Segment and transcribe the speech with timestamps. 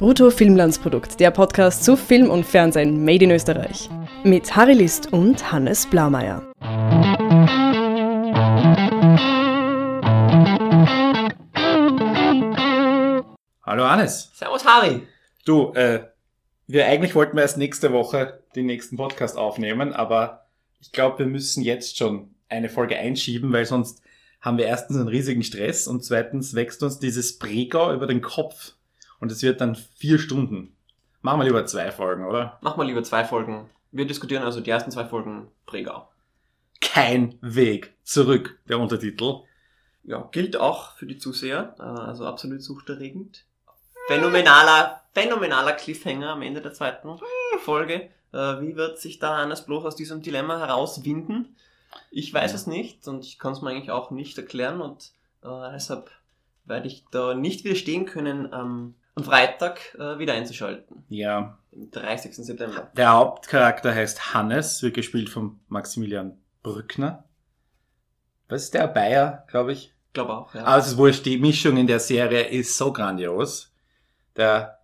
[0.00, 3.90] Brutto Filmlandsprodukt, der Podcast zu Film und Fernsehen made in Österreich.
[4.24, 6.40] Mit Harry List und Hannes Blaumeier.
[13.62, 14.30] Hallo Hannes.
[14.32, 15.06] Servus Harry.
[15.44, 16.06] Du, äh,
[16.66, 20.46] wir eigentlich wollten wir erst nächste Woche den nächsten Podcast aufnehmen, aber
[20.80, 24.00] ich glaube, wir müssen jetzt schon eine Folge einschieben, weil sonst
[24.40, 28.72] haben wir erstens einen riesigen Stress und zweitens wächst uns dieses Prägau über den Kopf
[29.20, 30.76] und es wird dann vier Stunden.
[31.22, 32.58] Machen wir lieber zwei Folgen, oder?
[32.62, 33.68] Machen wir lieber zwei Folgen.
[33.92, 36.08] Wir diskutieren also die ersten zwei Folgen Prägau.
[36.80, 39.40] Kein Weg zurück, der Untertitel.
[40.02, 43.44] Ja, gilt auch für die Zuseher, äh, also absolut suchterregend.
[44.06, 47.18] Phänomenaler, phänomenaler Cliffhanger am Ende der zweiten
[47.60, 48.08] Folge.
[48.32, 51.54] Äh, Wie wird sich da Hannes Bloch aus diesem Dilemma herauswinden?
[52.10, 52.56] Ich weiß Ja.
[52.56, 55.10] es nicht und ich kann es mir eigentlich auch nicht erklären und
[55.42, 56.10] äh, deshalb
[56.64, 61.04] werde ich da nicht widerstehen können, ähm, am Freitag äh, wieder einzuschalten.
[61.08, 62.34] Ja, Am 30.
[62.34, 62.90] September.
[62.96, 67.24] der Hauptcharakter heißt Hannes, wird gespielt von Maximilian Brückner.
[68.48, 68.88] Was ist der?
[68.88, 69.92] Bayer, glaube ich.
[70.12, 70.76] Glaube auch, ja.
[70.76, 73.72] Ist wurscht, die Mischung in der Serie ist so grandios.
[74.36, 74.78] Der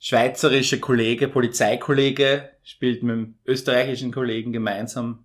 [0.00, 5.24] schweizerische Kollege, Polizeikollege, spielt mit dem österreichischen Kollegen gemeinsam.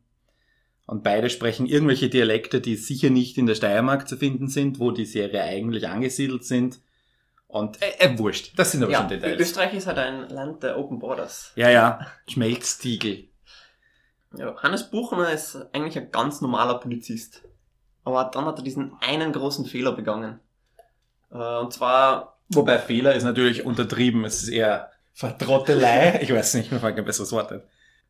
[0.85, 4.91] Und beide sprechen irgendwelche Dialekte, die sicher nicht in der Steiermark zu finden sind, wo
[4.91, 6.79] die Serie eigentlich angesiedelt sind.
[7.47, 9.39] Und äh, äh wurscht, das sind aber ja, schon Details.
[9.39, 11.53] Österreich ist halt ein Land der Open Borders.
[11.55, 13.29] Ja, ja, Schmelztiegel.
[14.35, 17.43] Ja, Hannes Buchner ist eigentlich ein ganz normaler Polizist.
[18.03, 20.39] Aber dann hat er diesen einen großen Fehler begangen.
[21.31, 26.19] Äh, und zwar, Wobei Fehler ist natürlich untertrieben, es ist eher Vertrottelei.
[26.21, 27.63] Ich weiß nicht, mir fällt kein besseres Wort ein.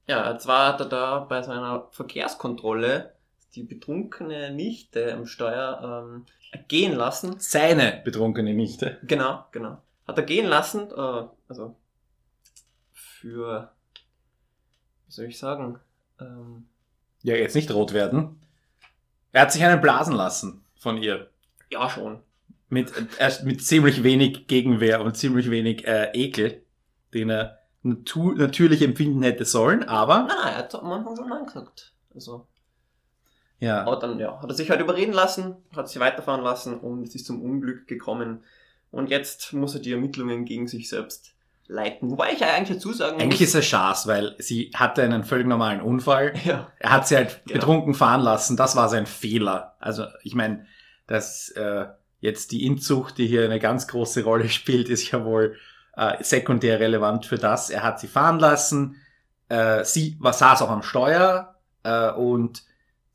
[0.08, 3.14] ja, zwar hat er da bei seiner Verkehrskontrolle
[3.56, 6.26] die betrunkene Nichte am Steuer ähm,
[6.68, 7.36] gehen lassen.
[7.40, 8.98] Seine betrunkene Nichte.
[9.04, 9.82] Genau, genau.
[10.08, 11.76] Hat er gehen lassen, äh, also
[12.94, 13.72] für,
[15.06, 15.80] wie soll ich sagen,
[16.20, 16.68] ähm,
[17.24, 18.42] Ja, jetzt nicht rot werden.
[19.32, 21.30] Er hat sich einen blasen lassen von ihr.
[21.72, 22.22] ja schon.
[22.70, 26.64] Mit, erst mit ziemlich wenig Gegenwehr und ziemlich wenig äh, Ekel,
[27.14, 31.30] den er natu natürlich empfinden hätte sollen, aber Nein, nein, er hat am Anfang schon
[31.30, 31.94] Nein gesagt.
[32.14, 32.48] Also,
[33.60, 33.82] ja.
[33.86, 37.16] Aber dann ja, hat er sich halt überreden lassen, hat sie weiterfahren lassen und es
[37.16, 38.44] ist zum Unglück gekommen.
[38.92, 41.34] Und jetzt muss er die Ermittlungen gegen sich selbst
[41.68, 42.10] leiten.
[42.10, 45.48] Wobei ich ja eigentlich dazu sagen Eigentlich ist er Schaß, weil sie hatte einen völlig
[45.48, 46.34] normalen Unfall.
[46.46, 47.60] ja, Er hat sie halt Genau.
[47.60, 48.56] betrunken fahren lassen.
[48.58, 49.76] Das war sein Fehler.
[49.80, 50.66] Also ich meine,
[51.08, 51.86] dass äh,
[52.20, 55.58] jetzt die Inzucht, die hier eine ganz große Rolle spielt, ist ja wohl
[55.98, 57.70] äh, sekundär relevant für das.
[57.70, 58.96] Er hat sie fahren lassen.
[59.50, 62.64] Äh, sie war, saß auch am Steuer äh, und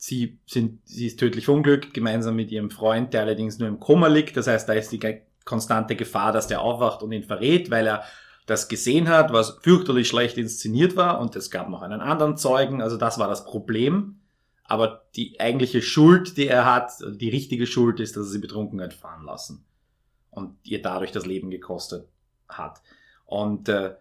[0.02, 4.08] sie, sind, sie ist tödlich verunglückt, gemeinsam mit ihrem Freund, der allerdings nur im Koma
[4.08, 4.36] liegt.
[4.36, 8.02] Das heißt, da ist die konstante Gefahr, dass der aufwacht und ihn verrät, weil er
[8.46, 12.82] das gesehen hat, was fürchterlich schlecht inszeniert war und es gab noch einen anderen Zeugen.
[12.82, 14.18] Also das war das Problem.
[14.64, 18.80] Aber die eigentliche Schuld, die er hat, die richtige Schuld ist, dass er sie betrunken
[18.80, 19.64] hat fahren lassen
[20.30, 22.08] und ihr dadurch das Leben gekostet
[22.48, 22.82] hat.
[23.24, 23.94] Und äh,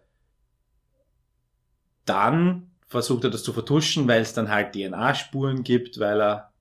[2.06, 6.52] dann versucht er das zu vertuschen, weil es dann halt DNA-Spuren gibt, weil er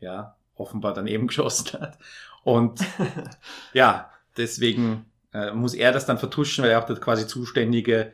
[0.00, 1.98] ja offenbar daneben geschossen hat.
[2.42, 2.80] Und
[3.72, 8.12] ja, deswegen äh, muss er das dann vertuschen, weil er auch der quasi zuständige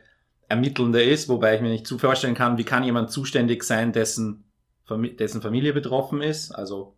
[0.49, 4.43] Ermittelnde ist, wobei ich mir nicht zu vorstellen kann, wie kann jemand zuständig sein, dessen,
[4.89, 6.51] dessen Familie betroffen ist.
[6.51, 6.95] Also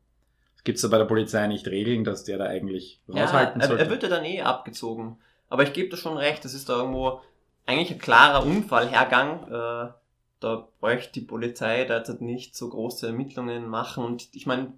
[0.64, 3.68] gibt es da bei der Polizei nicht Regeln, dass der da eigentlich ja raushalten er,
[3.68, 3.84] sollte.
[3.84, 5.18] er wird ja dann eh abgezogen.
[5.50, 7.22] Aber ich gebe da schon recht, das ist da irgendwo
[7.68, 9.52] eigentlich ein klarer Unfallhergang.
[9.52, 9.94] Äh,
[10.44, 14.04] da bräuchte die Polizei derzeit nicht so große Ermittlungen machen.
[14.04, 14.74] Und ich meine,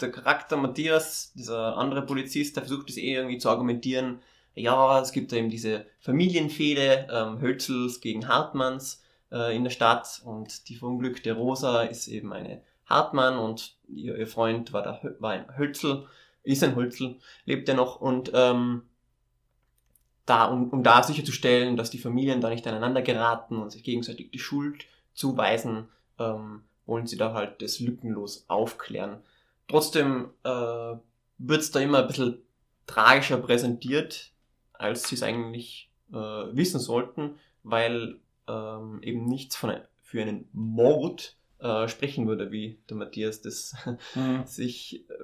[0.00, 4.20] der Charakter Matthias, dieser andere Polizist, der versucht es eh irgendwie zu argumentieren,
[4.54, 10.20] ja, es gibt eben diese Familienfehde, ähm, Hölzels gegen Hartmanns äh, in der Stadt.
[10.24, 15.30] Und die verunglückte Rosa ist eben eine Hartmann und ihr, ihr Freund war, der, war
[15.32, 16.08] ein Hölzel,
[16.42, 18.00] ist ein Hölzel, lebt er noch.
[18.00, 18.87] Und ähm,
[20.28, 24.30] da, um, um da sicherzustellen, dass die Familien da nicht aneinander geraten und sich gegenseitig
[24.30, 25.88] die Schuld zuweisen,
[26.18, 29.18] ähm, wollen sie da halt das lückenlos aufklären.
[29.68, 30.94] Trotzdem äh,
[31.38, 32.38] wird es da immer ein bisschen
[32.86, 34.32] tragischer präsentiert,
[34.72, 38.16] als sie es eigentlich äh, wissen sollten, weil
[38.48, 43.74] ähm, eben nichts von ein, für einen Mord äh, sprechen würde, wie der Matthias das
[44.14, 44.42] Mhm.
[44.46, 45.14] sich, äh,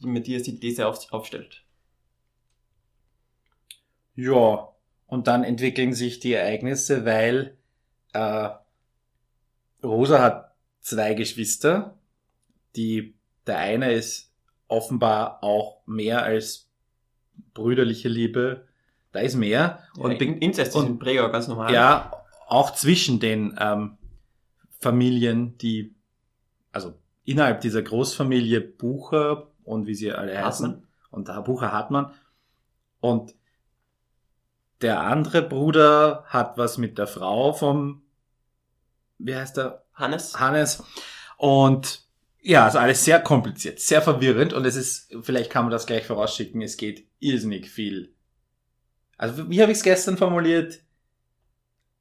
[0.00, 1.64] wie Matthias die These auf, aufstellt.
[4.20, 4.68] Ja,
[5.06, 7.56] und dann entwickeln sich die Ereignisse, weil
[8.14, 8.48] äh,
[9.82, 11.96] Rosa hat zwei Geschwister.
[12.74, 13.14] Die,
[13.46, 14.32] der eine ist
[14.66, 16.68] offenbar auch mehr als
[17.54, 18.66] brüderliche Liebe
[19.12, 19.84] Da ist mehr.
[19.96, 21.72] Und und ja, be- Inzest ist und- in Prägau ganz normal.
[21.72, 22.12] ja,
[22.48, 23.98] auch zwischen den ähm,
[24.80, 25.94] Familien, die,
[26.72, 26.94] also
[27.24, 30.88] innerhalb dieser Großfamilie Bucher und wie sie alle heißen, Hartmann.
[31.10, 32.12] und der Bucher Hartmann.
[33.00, 33.34] Und
[34.80, 38.02] der andere Bruder hat was mit der Frau vom,
[39.18, 39.84] wie heißt der?
[39.94, 40.38] Hannes?
[40.38, 40.82] Hannes.
[41.36, 42.06] Und
[42.40, 46.06] ja, also alles sehr kompliziert, sehr verwirrend und es ist, vielleicht kann man das gleich
[46.06, 48.14] vorausschicken, es geht irrsinnig viel.
[49.16, 50.80] Also wie habe ich es gestern formuliert?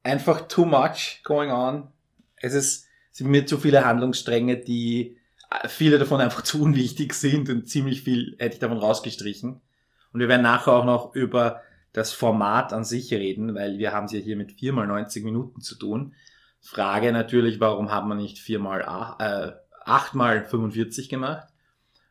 [0.03, 1.91] Einfach too much going on.
[2.35, 5.17] Es ist, es sind mir zu viele Handlungsstränge, die
[5.49, 9.59] äh, viele davon einfach zu unwichtig sind und ziemlich viel hätte ich davon rausgestrichen.
[10.13, 11.61] Und wir werden nachher auch noch über
[11.97, 15.61] das Format an sich reden, weil wir haben es ja hier mit viermal 90 Minuten
[15.61, 16.13] zu tun.
[16.61, 18.81] Frage natürlich, warum hat man nicht viermal,
[19.17, 19.51] äh,
[19.83, 21.47] achtmal 45 gemacht?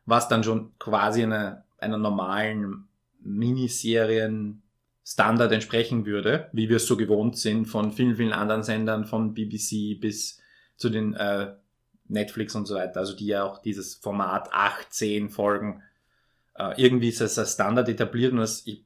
[0.05, 2.89] Was dann schon quasi eine, einer normalen
[3.21, 4.61] Miniserien
[5.05, 9.33] Standard entsprechen würde, wie wir es so gewohnt sind von vielen, vielen anderen Sendern, von
[9.33, 10.41] BBC bis
[10.75, 11.53] zu den äh,
[12.09, 15.81] Netflix und so weiter, also die ja auch dieses Format 8, 10 Folgen,
[16.55, 18.83] äh, irgendwie ist das als Standard etabliert und das, ich,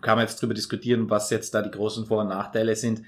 [0.00, 3.02] kann man jetzt drüber diskutieren, was jetzt da die großen Vor- und Nachteile sind.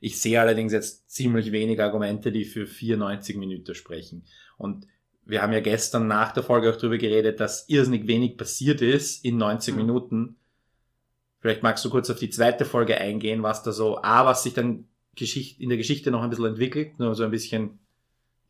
[0.00, 4.24] Ich sehe allerdings jetzt ziemlich wenige Argumente, die für 94 Minuten sprechen.
[4.56, 4.86] Und
[5.26, 9.24] wir haben ja gestern nach der Folge auch drüber geredet, dass irrsinnig wenig passiert ist
[9.24, 9.80] in 90 Mhm.
[9.80, 10.36] Minuten.
[11.40, 14.54] Vielleicht magst du kurz auf die zweite Folge eingehen, was da so, A, was sich
[14.54, 17.78] dann Geschicht, in der Geschichte noch ein bisschen entwickelt, nur so ein bisschen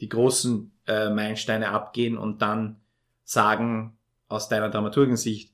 [0.00, 2.76] die großen äh, Meilensteine abgehen und dann
[3.24, 3.96] sagen
[4.28, 5.52] aus deiner Dramaturgensicht,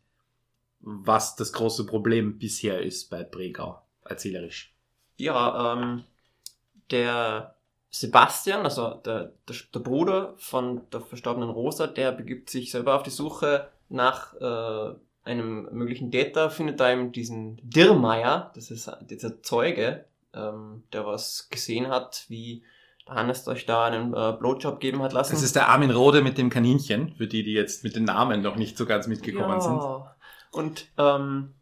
[0.86, 4.72] was das große Problem bisher ist bei Bregau, erzählerisch.
[5.16, 6.04] Ja, ähm,
[6.92, 7.56] der
[7.90, 13.02] Sebastian, also der, der, der Bruder von der verstorbenen Rosa, der begibt sich selber auf
[13.02, 14.94] die Suche nach äh,
[15.24, 20.04] einem möglichen Täter, findet da eben diesen Dirrmeier, das ist dieser Zeuge,
[20.34, 22.62] ähm, der was gesehen hat, wie
[23.08, 25.32] Hannes euch da einen äh, Blowjob geben hat lassen.
[25.32, 28.42] Das ist der Armin Rode mit dem Kaninchen, für die, die jetzt mit den Namen
[28.42, 29.80] noch nicht so ganz mitgekommen sind.
[30.56, 31.54] Und ähm,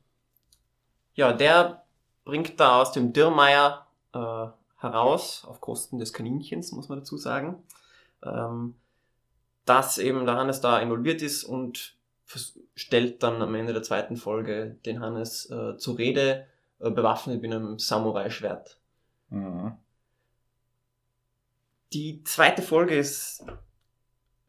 [1.14, 1.84] ja, der
[2.24, 4.46] bringt da aus dem Dirrmeier äh,
[4.78, 7.60] heraus, auf Kosten des Kaninchens, muss man dazu sagen,
[8.22, 8.76] ähm,
[9.64, 11.96] dass eben der Hannes da involviert ist und
[12.76, 16.46] stellt dann am Ende der zweiten Folge den Hannes äh, zur Rede,
[16.78, 18.78] äh, bewaffnet mit einem Samurai-Schwert.
[19.30, 19.76] Mhm.
[21.92, 23.44] Die zweite Folge ist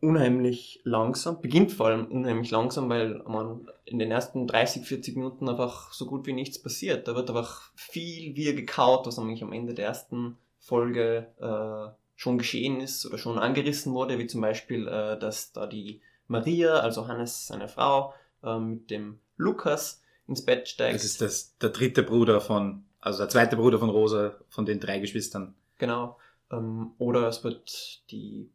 [0.05, 5.49] unheimlich langsam, beginnt vor allem unheimlich langsam, weil man in den ersten 30, 40 Minuten
[5.49, 7.07] einfach so gut wie nichts passiert.
[7.07, 12.37] Da wird einfach viel wieder gekaut, was nämlich am Ende der ersten Folge äh, schon
[12.37, 17.07] geschehen ist oder schon angerissen wurde, wie zum Beispiel, äh, dass da die Maria, also
[17.07, 18.13] Hannes, seine Frau,
[18.43, 20.95] äh, mit dem Lukas ins Bett steigt.
[20.95, 24.79] Das ist das, der dritte Bruder von, also der zweite Bruder von Rosa, von den
[24.79, 25.55] drei Geschwistern.
[25.77, 26.17] Genau.
[26.51, 28.49] Ähm, oder es wird die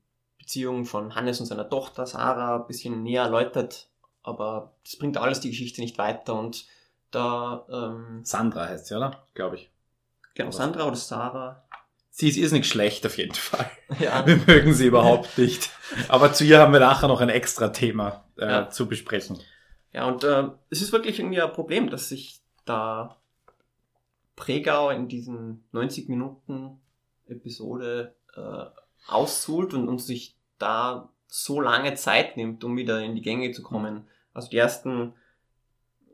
[0.50, 3.88] Beziehung von Hannes und seiner Tochter Sarah ein bisschen näher erläutert,
[4.24, 6.66] aber das bringt alles die Geschichte nicht weiter und
[7.12, 9.24] da, ähm, Sandra heißt sie, oder?
[9.34, 9.70] Glaube ich.
[10.34, 11.62] genau, Sandra oder Sarah,
[12.10, 13.70] Sie ist irrsinnig schlecht auf jeden Fall.
[14.00, 15.70] ja, Wir mögen sie überhaupt nicht.
[16.08, 18.70] Aber zu ihr haben wir nachher noch ein extra Thema äh, Ja.
[18.70, 19.38] zu besprechen.
[19.92, 23.20] ja, und äh, es ist wirklich irgendwie ein Problem, dass sich da
[24.34, 26.80] Pregau in diesen 90 Minuten
[27.28, 28.64] Episode äh,
[29.06, 33.62] auszult und, und sich da so lange Zeit nimmt, um wieder in die Gänge zu
[33.62, 34.06] kommen.
[34.34, 35.14] Also die ersten,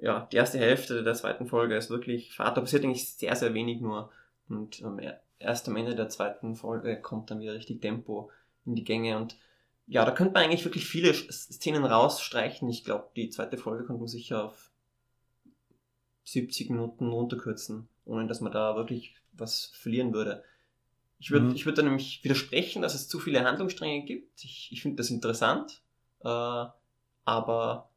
[0.00, 3.80] ja, die erste Hälfte der zweiten Folge ist wirklich, Vater passiert eigentlich sehr, sehr wenig
[3.80, 4.10] nur.
[4.48, 8.30] Und ähm, er- erst am Ende der zweiten Folge kommt dann wieder richtig Tempo
[8.64, 9.36] in die Gänge und
[9.88, 12.68] ja, da könnte man eigentlich wirklich viele Szenen rausstreichen.
[12.68, 14.72] Ich glaube, die zweite Folge könnte man sicher auf
[16.24, 20.42] 70 Minuten runterkürzen, ohne dass man da wirklich was verlieren würde.
[21.18, 21.54] Ich würde Mhm.
[21.54, 24.44] ich würd da nämlich widersprechen, dass es zu viele Handlungsstränge gibt.
[24.44, 25.80] Ich, ich finde das interessant,
[26.24, 26.64] äh,
[27.24, 27.90] aber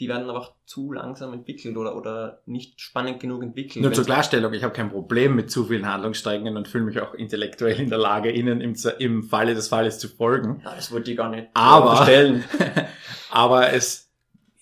[0.00, 3.82] die werden einfach zu langsam entwickelt oder, oder nicht spannend genug entwickelt.
[3.82, 7.14] Nur zur Klarstellung, ich habe kein Problem mit zu vielen Handlungssträngen und fühle mich auch
[7.14, 10.62] intellektuell in der Lage, ihnen im, im Falle des Falles zu folgen.
[10.64, 12.44] Ja, das wollte ich gar nicht Aber- unterstellen.
[13.30, 14.08] Aber es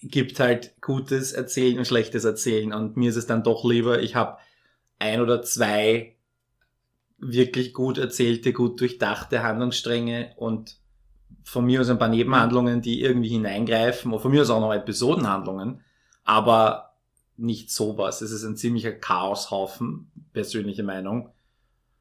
[0.03, 4.15] gibt halt gutes Erzählen und schlechtes Erzählen und mir ist es dann doch lieber, ich
[4.15, 4.39] habe
[4.99, 6.16] ein oder zwei
[7.19, 10.77] wirklich gut erzählte, gut durchdachte Handlungsstränge und
[11.43, 14.73] von mir aus ein paar Nebenhandlungen, die irgendwie hineingreifen, oder von mir aus auch noch
[14.73, 15.81] Episodenhandlungen,
[16.25, 16.95] aber
[17.37, 18.21] nicht sowas.
[18.21, 21.31] Es ist ein ziemlicher Chaoshaufen, persönliche Meinung,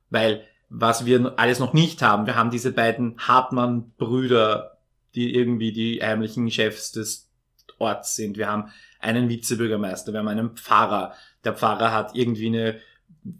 [0.09, 4.77] weil was wir alles noch nicht haben, wir haben diese beiden Hartmann-Brüder,
[5.13, 7.29] die irgendwie die heimlichen Chefs des
[7.77, 8.37] Orts sind.
[8.37, 11.13] Wir haben einen Vizebürgermeister, wir haben einen Pfarrer.
[11.43, 12.79] Der Pfarrer hat irgendwie eine,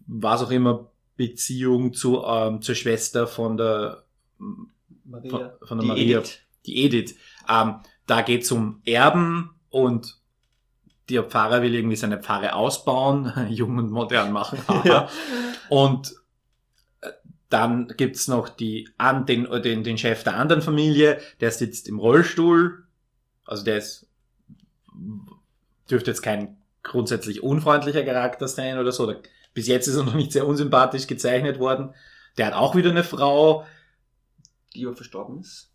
[0.06, 4.04] was auch immer, Beziehung zu, ähm, zur Schwester von der,
[5.04, 5.30] Maria.
[5.60, 6.40] von, von der Die Maria, Edith.
[6.66, 7.16] die Edith.
[7.50, 7.76] Ähm,
[8.08, 10.18] da geht's um Erben und
[11.10, 14.60] der Pfarrer will irgendwie seine Pfarre ausbauen, jung und modern machen.
[14.84, 15.10] Ja.
[15.70, 16.14] Und
[17.02, 17.12] äh,
[17.50, 22.00] dann gibt's noch die, an, den, den, den Chef der anderen Familie, der sitzt im
[22.00, 22.84] Rollstuhl.
[23.46, 24.08] Also der ist,
[25.90, 29.14] dürfte jetzt kein grundsätzlich unfreundlicher Charakter sein oder so.
[29.56, 31.96] Bis jetzt ist er noch nicht sehr unsympathisch gezeichnet worden.
[32.38, 33.66] Der hat auch wieder eine Frau.
[34.76, 35.72] die auch verstorben ist.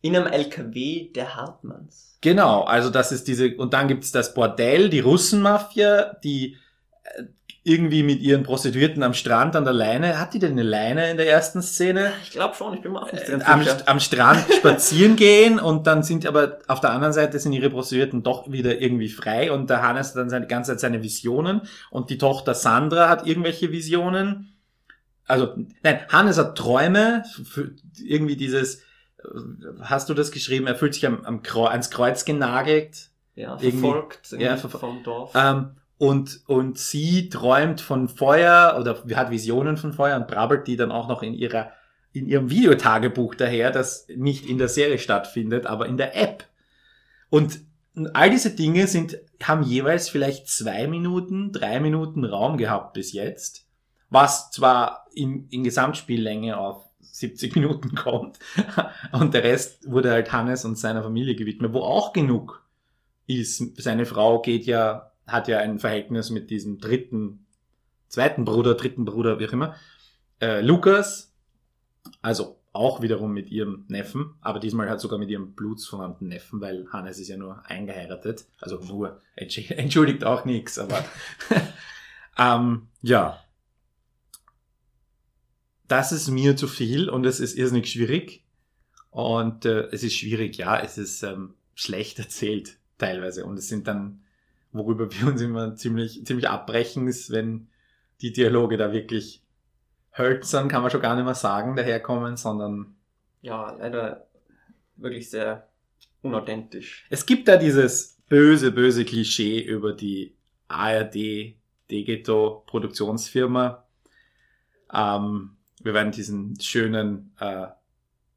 [0.00, 2.16] In einem LKW der Hartmanns.
[2.20, 6.56] Genau, also das ist diese, und dann gibt's das Bordell, die Russenmafia, die
[7.02, 7.24] äh,
[7.68, 11.16] irgendwie mit ihren Prostituierten am Strand an der Leine, hat die denn eine Leine in
[11.18, 12.12] der ersten Szene?
[12.24, 13.76] Ich glaube schon, ich bin mir auch nicht Äh, ganz am, sicher.
[13.86, 18.22] am Strand spazieren gehen und dann sind aber auf der anderen Seite sind ihre Prostituierten
[18.22, 21.62] doch wieder irgendwie frei und der Hannes hat dann seine die ganze Zeit seine Visionen
[21.90, 24.54] und die Tochter Sandra hat irgendwelche Visionen.
[25.26, 27.72] Also, nein, Hannes hat Träume, für
[28.02, 28.76] irgendwie dieses,
[29.22, 29.28] äh,
[29.82, 33.70] hast du das geschrieben, er fühlt sich am, am Kreuz, ans Kreuz genagelt Ja, irgendwie-
[33.80, 35.32] verfolgt ja, irgendwie verfol- vom Dorf.
[35.34, 40.76] ähm, und, und sie träumt von Feuer oder hat Visionen von Feuer und brabbelt die
[40.76, 41.72] dann auch noch in ihrer,
[42.12, 46.44] in ihrem Videotagebuch daher, das nicht in der Serie stattfindet, aber in der App.
[47.30, 47.60] Und
[48.14, 53.66] all diese Dinge sind, haben jeweils vielleicht zwei Minuten, drei Minuten Raum gehabt bis jetzt,
[54.08, 58.38] was zwar in, in Gesamtspiellänge auf 70 Minuten kommt
[59.12, 62.64] und der Rest wurde halt Hannes und seiner Familie gewidmet, wo auch genug
[63.26, 63.80] ist.
[63.80, 67.46] Seine Frau geht ja, hat ja ein Verhältnis mit diesem dritten,
[68.08, 69.76] zweiten Bruder, dritten Bruder, wie auch immer,
[70.40, 71.32] äh, Lukas,
[72.22, 76.86] also auch wiederum mit ihrem Neffen, aber diesmal hat sogar mit ihrem blutsverwandten Neffen, weil
[76.92, 81.04] Hannes ist ja nur eingeheiratet, also nur, entsch- entschuldigt auch nichts, aber
[82.38, 83.42] ähm, ja.
[85.88, 88.44] Das ist mir zu viel und es ist irrsinnig schwierig.
[89.10, 93.46] Und äh, es ist schwierig, ja, es ist ähm, schlecht erzählt teilweise.
[93.46, 94.20] Und es sind dann,
[94.72, 97.68] worüber wir uns immer ziemlich, ziemlich abbrechen, ist, wenn
[98.20, 99.42] die Dialoge da wirklich
[100.16, 102.96] hölzern, kann man schon gar nicht mehr sagen, daherkommen, sondern
[103.42, 104.26] ja, leider
[104.96, 105.68] wirklich sehr
[106.22, 107.06] unauthentisch.
[107.10, 110.34] es gibt da dieses böse, böse Klischee über die
[110.66, 111.54] ARD
[111.90, 113.86] Degeto Produktionsfirma.
[114.92, 117.68] Ähm, wir werden diesen schönen, äh,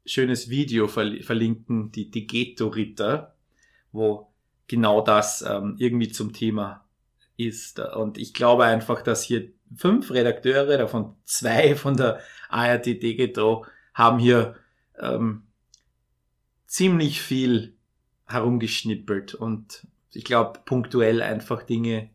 [0.06, 3.34] schönes Video verli- verlinken, die Degeto Ritter,
[3.90, 4.31] wo
[4.72, 6.86] genau das ähm, irgendwie zum Thema
[7.36, 7.78] ist.
[7.78, 14.18] Und ich glaube einfach, dass hier fünf Redakteure, davon zwei von der ARD Degeto, haben
[14.18, 14.56] hier
[14.98, 15.42] ähm,
[16.66, 17.76] ziemlich viel
[18.26, 22.08] herumgeschnippelt und ich glaube punktuell einfach Dinge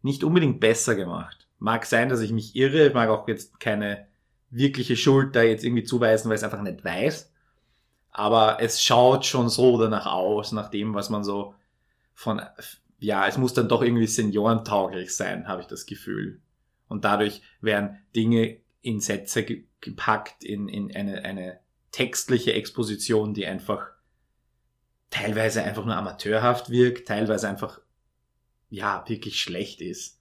[0.00, 1.46] nicht unbedingt besser gemacht.
[1.58, 4.06] Mag sein, dass ich mich irre, mag auch jetzt keine
[4.48, 7.30] wirkliche Schuld da jetzt irgendwie zuweisen, weil ich es einfach nicht weiß.
[8.10, 11.54] Aber es schaut schon so danach aus, nach dem, was man so
[12.14, 12.40] von,
[12.98, 16.40] ja, es muss dann doch irgendwie seniorentauglich sein, habe ich das Gefühl.
[16.88, 23.44] Und dadurch werden Dinge in Sätze ge gepackt, in, in eine, eine textliche Exposition, die
[23.44, 23.86] einfach
[25.10, 27.80] teilweise einfach nur amateurhaft wirkt, teilweise einfach,
[28.70, 30.20] ja, wirklich schlecht ist.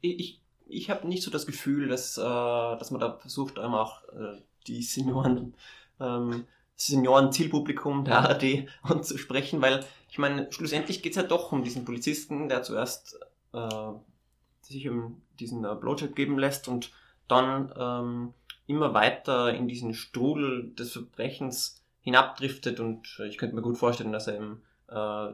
[0.00, 3.74] Ich, ich, ich habe nicht so das Gefühl, dass, äh, dass man da versucht, einem
[3.74, 5.54] auch äh, die Senioren,
[5.98, 6.44] ähm,
[6.76, 12.62] Senioren-Zielpublikum der ARD anzusprechen, weil ich meine, schlussendlich geht's ja doch um diesen Polizisten, der
[12.62, 13.20] zuerst
[13.52, 13.92] äh,
[14.62, 16.92] sich um diesen äh, Blowjob geben lässt und
[17.28, 18.34] dann ähm,
[18.66, 24.26] immer weiter in diesen Strudel des Verbrechens hinabdriftet und ich könnte mir gut vorstellen, dass
[24.26, 25.32] er im äh,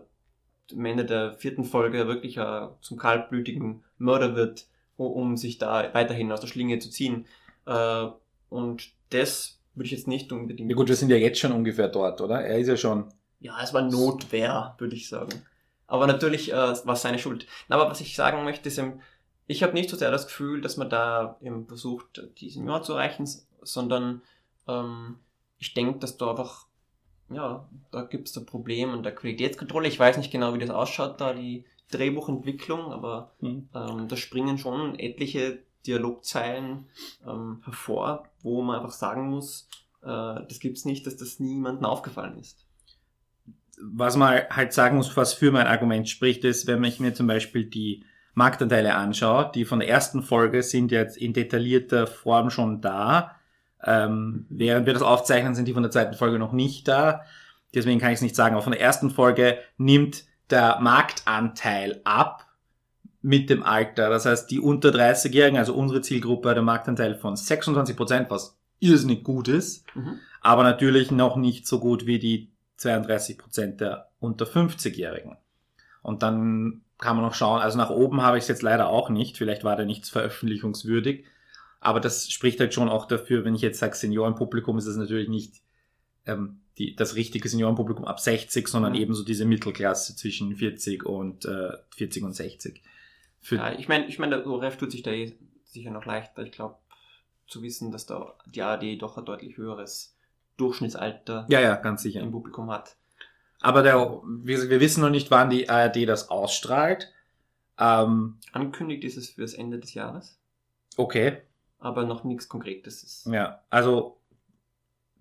[0.72, 4.66] am Ende der vierten Folge wirklich äh, zum kaltblütigen Mörder wird,
[4.96, 7.26] um sich da weiterhin aus der Schlinge zu ziehen.
[7.66, 8.06] Äh,
[8.48, 10.70] und das würde ich jetzt nicht unbedingt.
[10.70, 12.40] Ja gut, wir sind ja jetzt schon ungefähr dort, oder?
[12.40, 13.04] Er ist ja schon.
[13.40, 15.42] Ja, es war Notwehr, würde ich sagen.
[15.86, 17.46] Aber natürlich äh, war es seine Schuld.
[17.68, 19.00] Aber was ich sagen möchte, ist, eben,
[19.46, 22.94] ich habe nicht so sehr das Gefühl, dass man da eben versucht, die Senioren zu
[22.94, 23.28] erreichen,
[23.62, 24.22] sondern
[24.66, 25.18] ähm,
[25.58, 26.66] ich denke, dass da einfach,
[27.30, 29.88] ja, da gibt es ein Problem an der Qualitätskontrolle.
[29.88, 33.68] Ich weiß nicht genau, wie das ausschaut, da die Drehbuchentwicklung, aber Hm.
[33.74, 36.88] ähm, da springen schon etliche Dialogzeilen
[37.24, 39.68] ähm, hervor, wo man einfach sagen muss,
[40.02, 42.65] äh, das gibt's nicht, dass das niemandem aufgefallen ist.
[43.80, 47.26] Was man halt sagen muss, was für mein Argument spricht, ist, wenn ich mir zum
[47.26, 48.04] Beispiel die
[48.34, 53.36] Marktanteile anschaue, die von der ersten Folge sind jetzt in detaillierter Form schon da.
[53.84, 57.22] Ähm, während wir das aufzeichnen, sind die von der zweiten Folge noch nicht da.
[57.74, 58.54] Deswegen kann ich es nicht sagen.
[58.54, 62.46] Aber von der ersten Folge nimmt der Marktanteil ab
[63.22, 64.08] mit dem Alter.
[64.08, 68.56] Das heißt, die unter 30-Jährigen, also unsere Zielgruppe, hat einen Marktanteil von 26 Prozent, was
[68.78, 70.18] irrsinnig gut ist, Mhm.
[70.42, 75.36] aber natürlich noch nicht so gut wie die 32 Prozent der unter 50-Jährigen.
[76.02, 79.10] Und dann kann man noch schauen, also nach oben habe ich es jetzt leider auch
[79.10, 81.24] nicht, vielleicht war da nichts veröffentlichungswürdig,
[81.80, 85.28] aber das spricht halt schon auch dafür, wenn ich jetzt sage Seniorenpublikum, ist es natürlich
[85.28, 85.62] nicht
[86.24, 88.98] ähm, die, das richtige Seniorenpublikum ab 60, sondern Mhm.
[88.98, 92.82] ebenso diese Mittelklasse zwischen 40 und äh, 40 und 60.
[93.40, 96.42] Für, Ja, ich meine, ich mein, der ORF tut sich da eh sicher noch leichter.
[96.42, 96.76] Ich glaube,
[97.46, 100.15] zu wissen, dass da die ARD doch ein deutlich höheres
[100.56, 102.20] Durchschnittsalter ja, ja, ganz sicher.
[102.20, 102.96] im Publikum hat.
[103.60, 107.12] Aber der, wir, wir wissen noch nicht, wann die ARD das ausstrahlt.
[107.78, 110.38] Ähm, Angekündigt ist es fürs Ende des Jahres,
[110.96, 111.38] okay,
[111.78, 113.02] aber noch nichts Konkretes.
[113.02, 113.26] Ist.
[113.26, 114.16] ja, also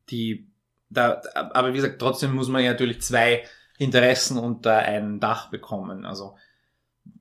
[0.10, 0.48] die,
[0.90, 3.44] da, aber wie gesagt, trotzdem muss man ja natürlich zwei
[3.78, 6.06] Interessen unter ein Dach bekommen.
[6.06, 6.38] Also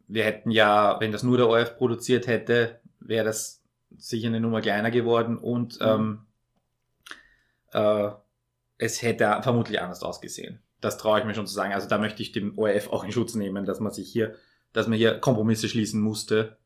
[0.06, 3.60] wir hätten ja, wenn das nur der ORF produziert hätte, wäre das
[3.96, 5.86] sicher eine Nummer kleiner geworden und Mhm.
[5.86, 6.18] ähm,
[7.74, 8.10] äh,
[8.78, 10.60] es hätte vermutlich anders ausgesehen.
[10.80, 11.72] Das traue ich mir schon zu sagen.
[11.72, 14.34] Also da möchte ich dem ORF auch in Schutz nehmen, dass man sich hier,
[14.72, 16.56] dass man hier Kompromisse schließen musste.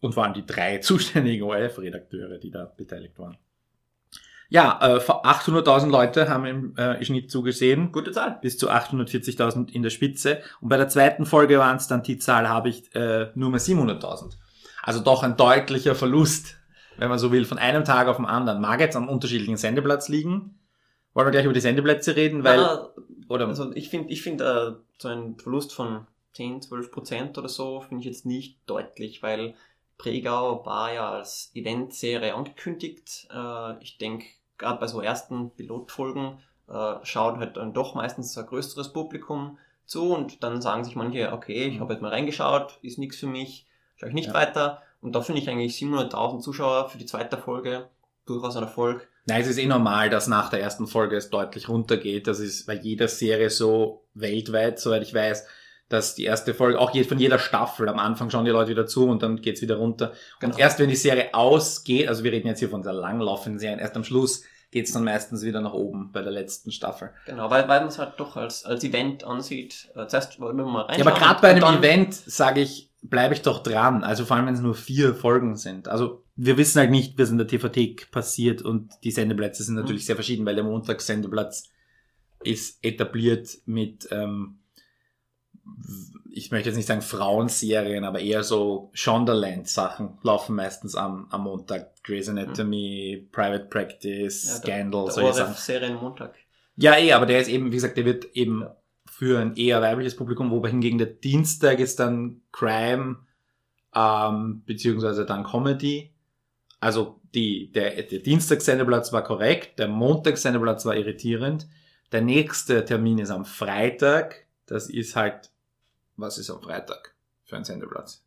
[0.00, 3.36] Und allem die drei zuständigen ORF-Redakteure, die da beteiligt waren.
[4.50, 8.38] Ja, äh, 800.000 Leute haben im äh, Schnitt zugesehen Gute Zahl.
[8.40, 10.40] bis zu 840.000 in der Spitze.
[10.60, 13.60] Und bei der zweiten Folge waren es dann die Zahl, habe ich äh, nur mehr
[13.60, 14.36] 700.000.
[14.82, 16.57] Also doch ein deutlicher Verlust,
[16.98, 18.60] wenn man so will, von einem Tag auf den anderen.
[18.60, 20.58] Mag jetzt am unterschiedlichen Sendeplatz liegen.
[21.14, 22.90] Wollen wir gleich über die Sendeplätze reden, weil Ah,
[23.28, 27.48] oder also ich finde, ich find, äh, so ein Verlust von 10, 12 Prozent oder
[27.48, 29.54] so finde ich jetzt nicht deutlich, weil
[29.96, 33.28] Pregau war ja als Eventserie angekündigt.
[33.34, 34.26] Äh, ich denke,
[34.58, 36.38] gerade bei so ersten Pilotfolgen
[36.68, 41.32] äh, schaut halt dann doch meistens ein größeres Publikum zu und dann sagen sich manche,
[41.32, 44.34] okay, ich habe jetzt mal reingeschaut, ist nichts für mich, schaue ich nicht Ja.
[44.34, 44.82] weiter.
[45.00, 47.88] Und da finde ich eigentlich 700.000 Zuschauer für die zweite Folge
[48.26, 49.08] durchaus ein Erfolg.
[49.26, 52.26] Nein, es ist eh normal, dass nach der ersten Folge es deutlich runtergeht.
[52.26, 55.46] Das ist bei jeder Serie so weltweit, soweit ich weiß,
[55.88, 59.08] dass die erste Folge, auch von jeder Staffel, am Anfang schauen die Leute wieder zu
[59.08, 60.12] und dann geht's wieder runter.
[60.40, 60.54] Genau.
[60.54, 63.78] Und erst wenn die Serie ausgeht, also wir reden jetzt hier von sehr langlaufenden Serien,
[63.78, 67.10] erst am Schluss geht's dann meistens wieder nach oben bei der letzten Staffel.
[67.24, 69.88] Genau, weil, weil man es halt doch als, als Event ansieht.
[69.94, 73.42] Äh, Zuerst wollen wir mal Ja, aber gerade bei einem Event sage ich, bleibe ich
[73.42, 74.02] doch dran.
[74.04, 75.88] Also vor allem, wenn es nur vier Folgen sind.
[75.88, 80.02] Also wir wissen halt nicht, was in der TV-Thek passiert und die Sendeplätze sind natürlich
[80.02, 80.06] Mhm.
[80.06, 81.70] sehr verschieden, weil der Montagssendeplatz
[82.44, 84.58] ist etabliert mit, ähm,
[86.30, 92.02] ich möchte jetzt nicht sagen Frauenserien, aber eher so Shondaland-Sachen laufen meistens am, am Montag.
[92.04, 95.48] Grey's Anatomy, Private Practice, Ja, der- Scandal, Der solche Sachen.
[95.50, 96.34] ORF-Serienmontag.
[96.76, 98.76] Ja, eh, aber der ist eben, wie gesagt, der wird eben Ja.
[99.18, 103.16] Für ein eher weibliches Publikum, wobei hingegen der Dienstag ist dann Crime,
[103.92, 106.14] ähm, beziehungsweise dann Comedy.
[106.78, 111.66] Also die, der, der Dienstagssendeplatz war korrekt, der Montagssendeplatz war irritierend.
[112.12, 114.46] Der nächste Termin ist am Freitag.
[114.66, 115.50] Das ist halt,
[116.14, 118.22] was ist am Freitag für ein Sendeplatz?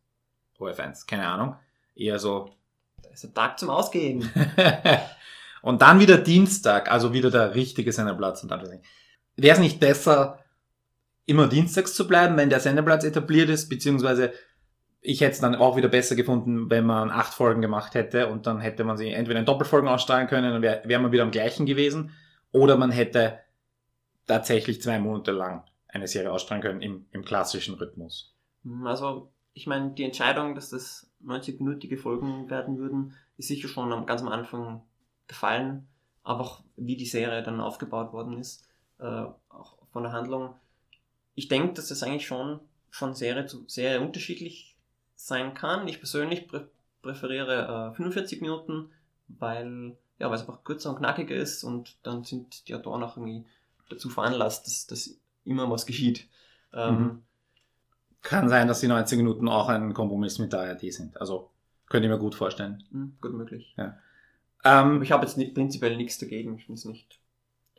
[0.58, 1.56] OF1, keine Ahnung.
[1.94, 2.50] Eher so
[3.02, 4.30] Da ist der Tag zum Ausgehen.
[5.62, 8.46] und dann wieder Dienstag, also wieder der richtige Sendeplatz.
[9.36, 10.41] Wäre es nicht besser,
[11.26, 14.32] immer dienstags zu bleiben, wenn der Sendeplatz etabliert ist, beziehungsweise
[15.00, 18.46] ich hätte es dann auch wieder besser gefunden, wenn man acht Folgen gemacht hätte und
[18.46, 21.32] dann hätte man sie entweder in Doppelfolgen ausstrahlen können und wäre wär man wieder am
[21.32, 22.12] gleichen gewesen,
[22.52, 23.40] oder man hätte
[24.26, 28.34] tatsächlich zwei Monate lang eine Serie ausstrahlen können im, im klassischen Rhythmus.
[28.64, 33.92] Hm, Also, ich meine, die Entscheidung, dass das 90-minütige Folgen werden würden, ist sicher schon
[33.92, 34.82] am, ganz am Anfang
[35.26, 35.88] gefallen.
[36.22, 40.54] Aber auch wie die Serie dann aufgebaut worden ist, äh, auch von der Handlung.
[41.34, 44.76] Ich denke, dass das eigentlich schon von Serie zu Serie unterschiedlich
[45.16, 45.88] sein kann.
[45.88, 46.62] Ich persönlich prä
[47.02, 48.90] präferiere äh, 45 Minuten,
[49.28, 53.16] weil ja, weil es einfach kürzer und knackiger ist und dann sind die Autoren auch
[53.16, 53.44] irgendwie
[53.88, 56.28] dazu veranlasst, dass, dass immer was geschieht.
[56.72, 57.22] Ähm, Mhm.
[58.22, 61.20] Kann sein, dass die 90 Minuten auch ein Kompromiss mit der ARD sind.
[61.20, 61.50] Also
[61.88, 62.84] könnte ich mir gut vorstellen.
[62.90, 63.74] hm, gut möglich.
[64.64, 66.56] Ähm, Aber ich habe jetzt nicht, prinzipiell nichts dagegen.
[66.56, 67.20] Ich finde es nicht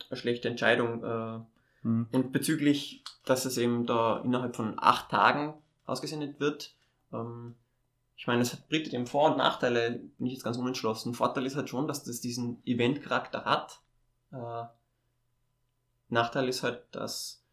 [0.10, 1.04] eine schlechte Entscheidung.
[1.04, 1.40] Äh,
[1.84, 2.08] hm.
[2.12, 5.54] und bezüglich, dass es eben da innerhalb von acht Tagen
[5.86, 6.76] ausgesendet wird,
[7.12, 7.56] ähm,
[8.16, 11.14] ich meine, es hat bietet eben Vor- und Nachteile, bin ich jetzt ganz unentschlossen.
[11.14, 13.82] Vorteil ist halt schon, dass das diesen Event-Charakter hat.
[14.32, 14.64] Äh,
[16.10, 17.44] Nachteil ist halt, dass,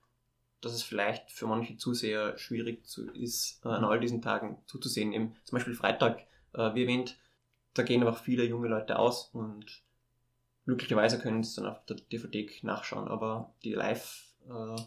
[0.61, 5.13] dass es vielleicht für manche Zuseher schwierig zu, ist, äh, an all diesen Tagen zuzusehen.
[5.13, 6.21] Eben zum Beispiel Freitag,
[6.53, 7.19] äh, wie erwähnt,
[7.75, 9.83] da gehen einfach viele junge Leute aus und
[10.67, 14.81] glücklicherweise können sie dann auf der DVD nachschauen, aber die Live, äh,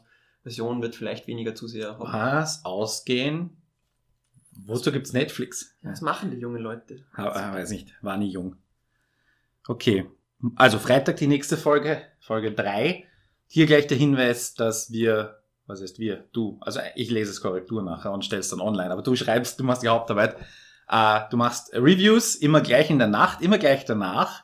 [0.43, 2.13] Version wird vielleicht weniger Zuseher haben.
[2.13, 2.65] Was?
[2.65, 3.57] Ausgehen?
[4.51, 5.75] Wozu gibt's Netflix?
[5.81, 7.03] Was machen die jungen Leute?
[7.17, 8.55] Ha, ah, weiß nicht, war nie jung.
[9.67, 10.05] Okay,
[10.55, 13.05] also Freitag die nächste Folge, Folge 3.
[13.47, 17.81] Hier gleich der Hinweis, dass wir, was heißt wir, du, also ich lese es Korrektur
[17.81, 20.36] nachher und stell's dann online, aber du schreibst, du machst die Hauptarbeit.
[20.89, 24.43] Äh, du machst Reviews immer gleich in der Nacht, immer gleich danach.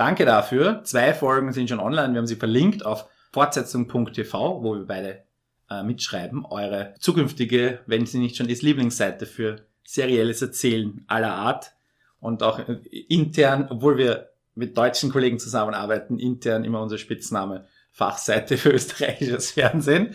[0.00, 0.82] Danke dafür.
[0.82, 2.14] Zwei Folgen sind schon online.
[2.14, 5.24] Wir haben sie verlinkt auf fortsetzung.tv, wo wir beide
[5.68, 6.46] äh, mitschreiben.
[6.46, 11.74] Eure zukünftige, wenn sie nicht schon ist, Lieblingsseite für serielles Erzählen aller Art.
[12.18, 12.78] Und auch äh,
[13.10, 20.14] intern, obwohl wir mit deutschen Kollegen zusammenarbeiten, intern immer unser Spitzname Fachseite für österreichisches Fernsehen.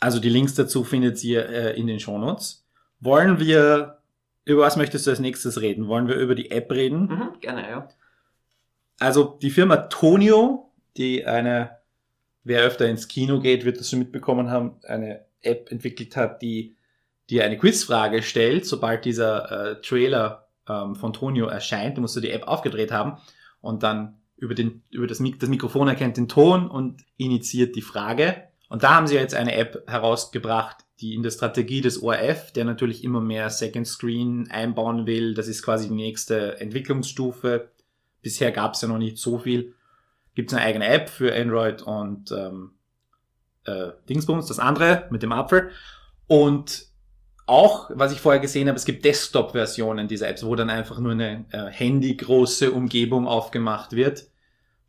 [0.00, 2.66] Also die Links dazu findet ihr äh, in den Shownotes.
[3.00, 3.98] Wollen wir,
[4.46, 5.88] über was möchtest du als nächstes reden?
[5.88, 7.08] Wollen wir über die App reden?
[7.08, 7.88] Mhm, gerne, ja.
[8.98, 11.78] Also die Firma Tonio, die eine,
[12.44, 16.76] wer öfter ins Kino geht, wird das schon mitbekommen haben, eine App entwickelt hat, die
[17.28, 21.96] dir eine Quizfrage stellt, sobald dieser äh, Trailer ähm, von Tonio erscheint.
[21.96, 23.18] Du musst du die App aufgedreht haben
[23.60, 27.82] und dann über, den, über das, Mik das Mikrofon erkennt den Ton und initiiert die
[27.82, 28.44] Frage.
[28.68, 32.64] Und da haben sie jetzt eine App herausgebracht, die in der Strategie des ORF, der
[32.64, 37.70] natürlich immer mehr Second Screen einbauen will, das ist quasi die nächste Entwicklungsstufe.
[38.22, 39.74] Bisher gab es ja noch nicht so viel.
[40.34, 42.72] Gibt es eine eigene App für Android und ähm,
[43.64, 45.70] äh, Dingsbums, das andere mit dem Apfel.
[46.26, 46.86] Und
[47.46, 51.12] auch, was ich vorher gesehen habe, es gibt Desktop-Versionen dieser Apps, wo dann einfach nur
[51.12, 54.26] eine äh, handygroße Umgebung aufgemacht wird,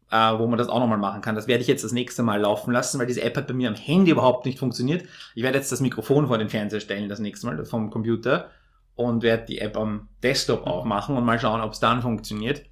[0.10, 1.36] äh, wo man das auch nochmal machen kann.
[1.36, 3.70] Das werde ich jetzt das nächste Mal laufen lassen, weil diese App hat bei mir
[3.70, 5.08] am Handy überhaupt nicht funktioniert.
[5.36, 8.50] Ich werde jetzt das Mikrofon vor den Fernseher stellen, das nächste Mal vom Computer
[8.96, 12.63] und werde die App am Desktop aufmachen und mal schauen, ob es dann funktioniert.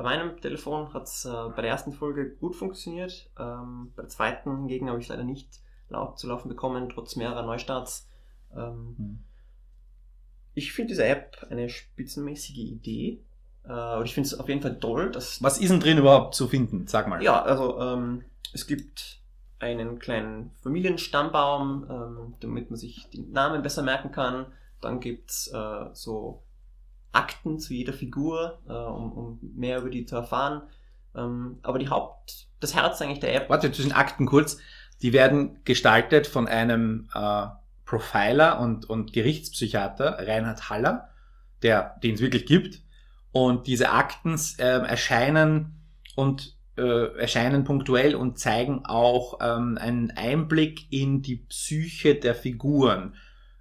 [0.00, 3.28] Bei meinem Telefon hat es äh, bei der ersten Folge gut funktioniert.
[3.38, 5.60] Ähm, bei der zweiten hingegen habe ich leider nicht
[5.90, 8.08] laut zu laufen bekommen, trotz mehrerer Neustarts.
[8.56, 9.18] Ähm, Hm.
[10.54, 13.22] Ich finde diese App eine spitzenmäßige Idee.
[13.64, 15.42] Äh, und ich finde es auf jeden Fall toll, dass.
[15.42, 16.86] Was ist denn drin überhaupt zu finden?
[16.86, 17.22] Sag mal.
[17.22, 19.20] Ja, also ähm, es gibt
[19.58, 24.46] einen kleinen Familienstammbaum, ähm, damit man sich die Namen besser merken kann.
[24.80, 26.42] Dann gibt's äh, so
[27.12, 30.62] Akten zu jeder Figur, äh, um, um mehr über die zu erfahren.
[31.14, 33.50] Ähm, aber die Haupt, das Herz eigentlich der App.
[33.50, 34.58] Warte, zwischen Akten kurz.
[35.02, 37.46] Die werden gestaltet von einem äh,
[37.84, 41.08] Profiler und, und Gerichtspsychiater, Reinhard Haller,
[41.62, 42.82] der, den es wirklich gibt.
[43.32, 45.80] Und diese Akten äh, erscheinen
[46.16, 53.14] und äh, erscheinen punktuell und zeigen auch ähm, einen Einblick in die Psyche der Figuren.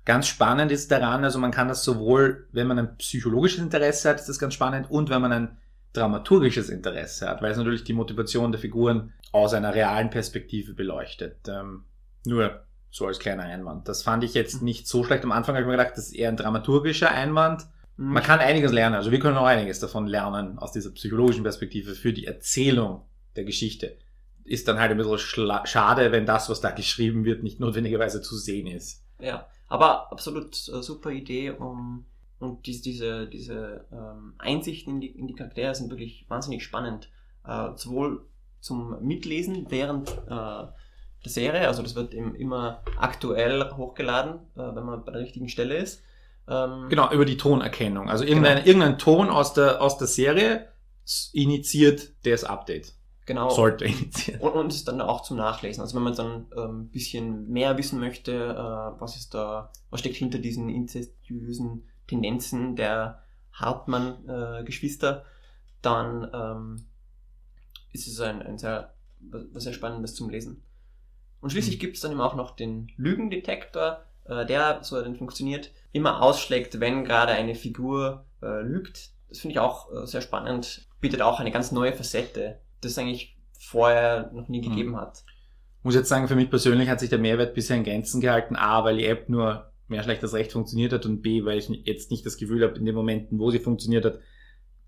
[0.10, 4.19] Ganz spannend ist daran, also man kann das sowohl, wenn man ein psychologisches Interesse hat,
[4.19, 5.58] ist das ganz spannend, und wenn man ein
[5.93, 11.48] dramaturgisches Interesse hat, weil es natürlich die Motivation der Figuren aus einer realen Perspektive beleuchtet.
[11.48, 11.84] Ähm,
[12.26, 13.88] nur so als kleiner Einwand.
[13.88, 15.24] Das fand ich jetzt nicht so schlecht.
[15.26, 17.67] Am Anfang habe ich mir gedacht, das ist eher ein dramaturgischer Einwand.
[17.95, 21.93] Man kann einiges lernen, also wir können auch einiges davon lernen aus dieser psychologischen Perspektive
[21.93, 23.04] für die Erzählung
[23.36, 23.95] der Geschichte.
[24.43, 25.19] Ist dann halt ein bisschen
[25.65, 29.04] schade, wenn das, was da geschrieben wird, nicht notwendigerweise zu sehen ist.
[29.19, 32.05] Ja, aber absolut äh, super Idee, um
[32.39, 37.10] und diese, diese, diese ähm, Einsichten in die, in die Charaktere sind wirklich wahnsinnig spannend.
[37.45, 38.25] Äh, sowohl
[38.62, 40.71] zum Mitlesen während äh, der
[41.25, 45.77] Serie, also das wird im, immer aktuell hochgeladen, äh, wenn man bei der richtigen Stelle
[45.77, 46.01] ist.
[46.47, 48.10] Ähm, Genau, über die Tonerkennung.
[48.10, 50.69] Also irgendein, irgendein Ton aus der, aus der Serie
[51.34, 52.93] initiiert das Update.
[53.30, 53.50] Genau.
[53.52, 54.42] Sollte initiieren.
[54.42, 55.82] Und, und ist dann auch zum Nachlesen.
[55.82, 60.00] Also wenn man dann ein ähm, bisschen mehr wissen möchte, äh, was ist da, was
[60.00, 63.22] steckt hinter diesen inzestiösen Tendenzen der
[63.54, 65.26] Hartmann-Geschwister,
[65.84, 66.86] dann ähm,
[67.94, 70.63] ist es ein, ein sehr, was sehr Spannendes zum Lesen.
[71.39, 71.82] Und schließlich Mhm.
[71.82, 76.24] gibt es dann eben auch noch den Lügendetektor, äh, der, so er denn funktioniert, immer
[76.24, 79.12] ausschlägt, wenn gerade eine Figur äh, lügt.
[79.30, 83.38] Das finde ich auch äh, sehr spannend, bietet auch eine ganz neue Facette, das eigentlich
[83.58, 84.70] vorher noch nie Mhm.
[84.70, 85.24] gegeben hat.
[85.84, 88.56] Muss jetzt sagen, für mich persönlich hat sich der Mehrwert bisher in Grenzen gehalten.
[88.56, 91.70] A, weil die App nur mehr schlecht als recht funktioniert hat und B, weil ich
[91.86, 94.20] jetzt nicht das Gefühl habe, in den Momenten, wo sie funktioniert hat,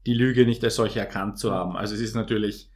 [0.06, 1.76] die Lüge nicht als solche erkannt zu haben.
[1.78, 2.70] Also es ist natürlich,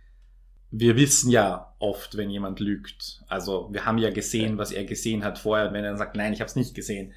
[0.71, 3.23] wir wissen ja oft, wenn jemand lügt.
[3.27, 5.73] Also wir haben ja gesehen, was er gesehen hat vorher.
[5.73, 7.13] Wenn er dann sagt, nein, ich habe es nicht gesehen,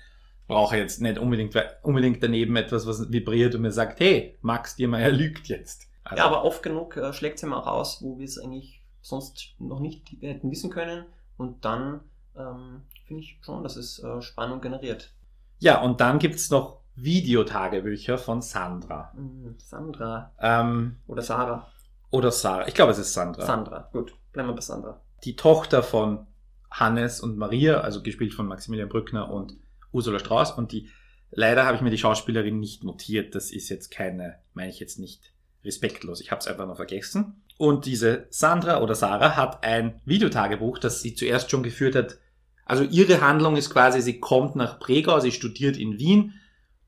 [0.46, 4.76] brauche ich jetzt nicht unbedingt, unbedingt daneben etwas, was vibriert und mir sagt, hey, Max
[4.76, 5.87] Diermeier lügt jetzt.
[6.10, 8.82] Also, Ja, aber oft genug äh, schlägt es immer auch aus, wo wir es eigentlich
[9.00, 11.04] sonst noch nicht hätten wissen können.
[11.36, 12.00] Und dann
[12.36, 15.12] ähm, finde ich schon, dass es äh, Spannung generiert.
[15.60, 19.12] ja, und dann gibt's noch Videotagebücher von Sandra.
[19.14, 21.68] Mhm, Sandra Ähm, oder Sarah.
[22.10, 22.66] oder Sarah.
[22.66, 23.44] Ich glaube, es ist Sandra.
[23.46, 25.00] Sandra, gut, bleiben wir bei Sandra.
[25.24, 26.26] Die Tochter von
[26.70, 29.54] Hannes und Maria, also gespielt von Maximilian Brückner und
[29.92, 30.52] Ursula Strauß.
[30.52, 30.90] Und die,
[31.30, 33.34] leider habe ich mir die Schauspielerin nicht notiert.
[33.34, 35.32] Das ist jetzt keine, meine ich jetzt nicht
[35.64, 36.20] respektlos.
[36.20, 37.42] Ich habe es einfach noch vergessen.
[37.56, 42.18] Und diese Sandra oder Sarah hat ein Videotagebuch, das sie zuerst schon geführt hat.
[42.64, 46.34] Also ihre Handlung ist quasi, sie kommt nach Pregau, sie studiert in Wien,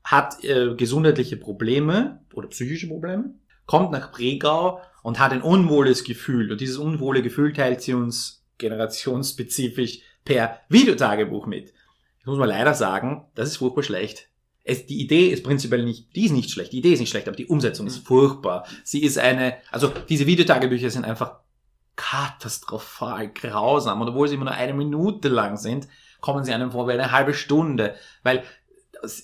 [0.03, 6.51] hat äh, gesundheitliche Probleme oder psychische Probleme, kommt nach Pregau und hat ein unwohles Gefühl.
[6.51, 11.73] Und dieses unwohle Gefühl teilt sie uns generationsspezifisch per Videotagebuch mit.
[12.19, 14.29] Ich muss mal leider sagen, das ist furchtbar schlecht.
[14.63, 17.27] Es, die Idee ist prinzipiell nicht, die ist nicht schlecht, die Idee ist nicht schlecht,
[17.27, 18.05] aber die Umsetzung ist mhm.
[18.05, 18.65] furchtbar.
[18.83, 21.39] Sie ist eine, also diese Videotagebücher sind einfach
[21.95, 24.01] katastrophal grausam.
[24.01, 25.87] Und obwohl sie immer nur eine Minute lang sind,
[26.19, 27.95] kommen sie einem vor wie eine halbe Stunde.
[28.23, 28.43] Weil,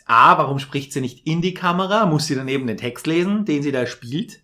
[0.06, 2.06] A, warum spricht sie nicht in die Kamera?
[2.06, 4.42] Muss sie daneben den Text lesen, den sie da spielt?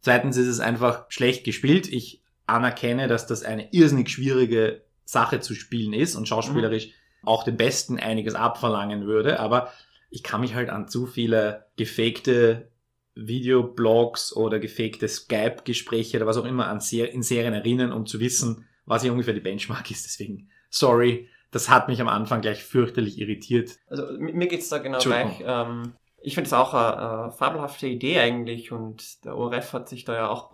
[0.00, 1.92] Zweitens ist es einfach schlecht gespielt.
[1.92, 7.28] Ich anerkenne, dass das eine irrsinnig schwierige Sache zu spielen ist und schauspielerisch mhm.
[7.28, 9.72] auch den Besten einiges abverlangen würde, aber
[10.16, 12.70] ich kann mich halt an zu viele gefakte
[13.14, 18.18] Videoblogs oder gefakte Skype-Gespräche oder was auch immer an Ser in Serien erinnern, um zu
[18.18, 20.06] wissen, was hier ungefähr die Benchmark ist.
[20.06, 23.76] Deswegen, sorry, das hat mich am Anfang gleich fürchterlich irritiert.
[23.88, 25.42] Also mir geht's da genau gleich.
[25.44, 30.06] Ähm, ich finde es auch eine, eine, fabelhafte Idee eigentlich und der ORF hat sich
[30.06, 30.50] da ja auch,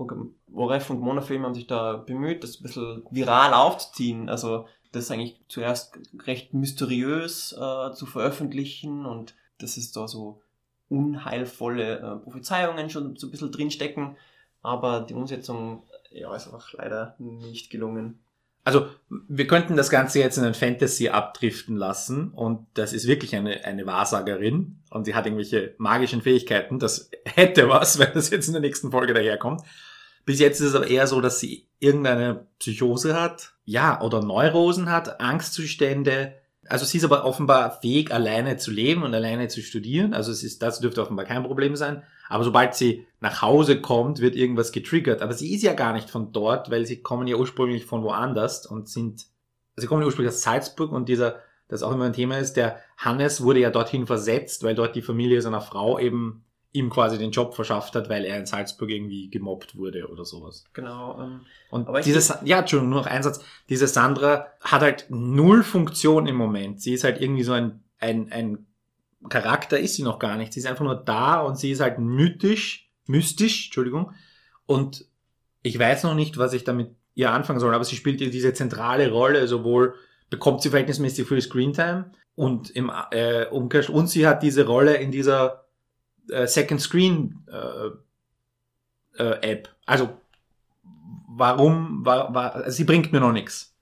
[0.53, 4.29] ORF und Monofilm haben sich da bemüht, das ein bisschen viral aufzuziehen.
[4.29, 10.41] Also das eigentlich zuerst recht mysteriös äh, zu veröffentlichen und dass es da so
[10.89, 14.17] unheilvolle äh, Prophezeiungen schon so ein bisschen drinstecken,
[14.63, 18.21] aber die Umsetzung ja, ist einfach leider nicht gelungen.
[18.65, 23.35] Also wir könnten das Ganze jetzt in ein Fantasy abdriften lassen und das ist wirklich
[23.35, 26.79] eine, eine Wahrsagerin und sie hat irgendwelche magischen Fähigkeiten.
[26.79, 29.63] Das hätte was, wenn das jetzt in der nächsten Folge daherkommt.
[30.25, 34.89] Bis jetzt ist es aber eher so, dass sie irgendeine Psychose hat, ja, oder Neurosen
[34.89, 36.37] hat, Angstzustände.
[36.69, 40.15] Also sie ist aber offenbar fähig, alleine zu leben und alleine zu studieren.
[40.15, 42.03] Also es ist, das dürfte offenbar kein Problem sein.
[42.29, 45.23] Aber sobald sie nach Hause kommt, wird irgendwas getriggert.
[45.23, 48.65] Aber sie ist ja gar nicht von dort, weil sie kommen ja ursprünglich von woanders
[48.65, 49.27] und sind,
[49.77, 52.79] sie kommen ja ursprünglich aus Salzburg und dieser, das auch immer ein Thema ist, der
[52.97, 57.31] Hannes wurde ja dorthin versetzt, weil dort die Familie seiner Frau eben ihm quasi den
[57.31, 60.65] Job verschafft hat, weil er in Salzburg irgendwie gemobbt wurde oder sowas.
[60.73, 61.21] Genau.
[61.21, 63.45] Ähm, und dieses, ja, Entschuldigung, nur noch ein Satz.
[63.69, 66.81] Diese Sandra hat halt null Funktion im Moment.
[66.81, 68.67] Sie ist halt irgendwie so ein, ein, ein
[69.29, 70.53] Charakter ist sie noch gar nicht.
[70.53, 74.13] Sie ist einfach nur da und sie ist halt mythisch, mystisch, Entschuldigung.
[74.65, 75.05] Und
[75.63, 79.11] ich weiß noch nicht, was ich damit ihr anfangen soll, aber sie spielt diese zentrale
[79.11, 79.95] Rolle, sowohl
[80.31, 85.11] bekommt sie verhältnismäßig viel Screentime und im äh, Umkehrschluss, und sie hat diese Rolle in
[85.11, 85.62] dieser
[86.31, 89.69] äh, Second Screen äh, äh, App.
[89.87, 90.11] Also
[91.29, 93.75] warum, war, war, also sie bringt mir noch nichts.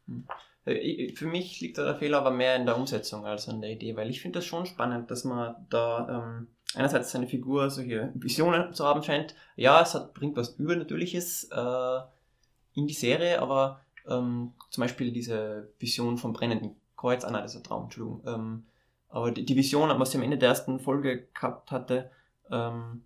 [0.65, 3.97] Äh, für mich liegt der Fehler aber mehr in der Umsetzung als an der Idee,
[3.97, 8.73] weil ich finde das schon spannend, dass man da ähm, einerseits seine Figur solche Visionen
[8.73, 9.35] zu haben scheint.
[9.57, 12.01] Ja, es hat, bringt was Übernatürliches äh,
[12.75, 17.53] in die Serie, aber ähm, zum Beispiel diese Vision vom brennenden Kreuz, ah nein, das
[17.55, 18.23] ist ein Traum, Entschuldigung.
[18.27, 18.65] Ähm,
[19.09, 22.11] aber die, die Vision, was sie am Ende der ersten Folge gehabt hatte,
[22.51, 23.03] ähm,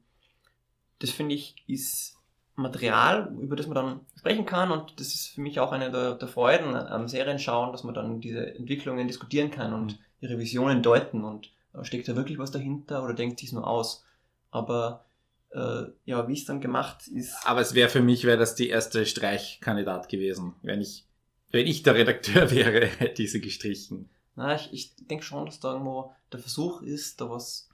[0.99, 2.17] das finde ich ist
[2.57, 6.15] Material, über das man dann sprechen kann und das ist für mich auch eine der,
[6.15, 9.99] der Freuden am Serienschauen, dass man dann diese Entwicklungen diskutieren kann und mhm.
[10.21, 14.05] ihre Visionen deuten und äh, steckt da wirklich was dahinter oder denkt sich nur aus.
[14.53, 15.05] Aber
[15.51, 17.35] äh, ja, wie es dann gemacht ist.
[17.45, 20.55] Aber es wäre für mich, wäre das die erste Streichkandidat gewesen.
[20.63, 21.05] Wenn ich,
[21.51, 24.11] wenn ich der Redakteur wäre, hätte ich sie gestrichen.
[24.37, 27.69] Na, ich, ich denke schon, dass da irgendwo der Versuch ist, da was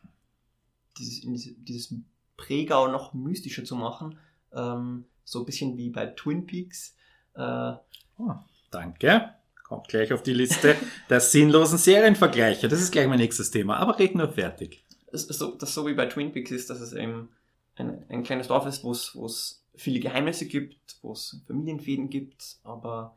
[0.98, 1.22] dieses,
[1.59, 1.94] dieses
[2.37, 4.18] Prägau noch mystischer zu machen.
[4.53, 6.96] Ähm, so ein bisschen wie bei Twin Peaks.
[7.35, 7.72] Äh,
[8.18, 8.35] oh,
[8.70, 9.35] danke.
[9.64, 10.74] Kommt gleich auf die Liste
[11.09, 12.68] der sinnlosen Serienvergleiche.
[12.68, 14.85] Das ist gleich mein nächstes Thema, aber red nur fertig.
[15.12, 17.29] Das, so, das so wie bei Twin Peaks ist, dass es eben
[17.76, 23.16] ein, ein kleines Dorf ist, wo es viele Geheimnisse gibt, wo es Familienfäden gibt, aber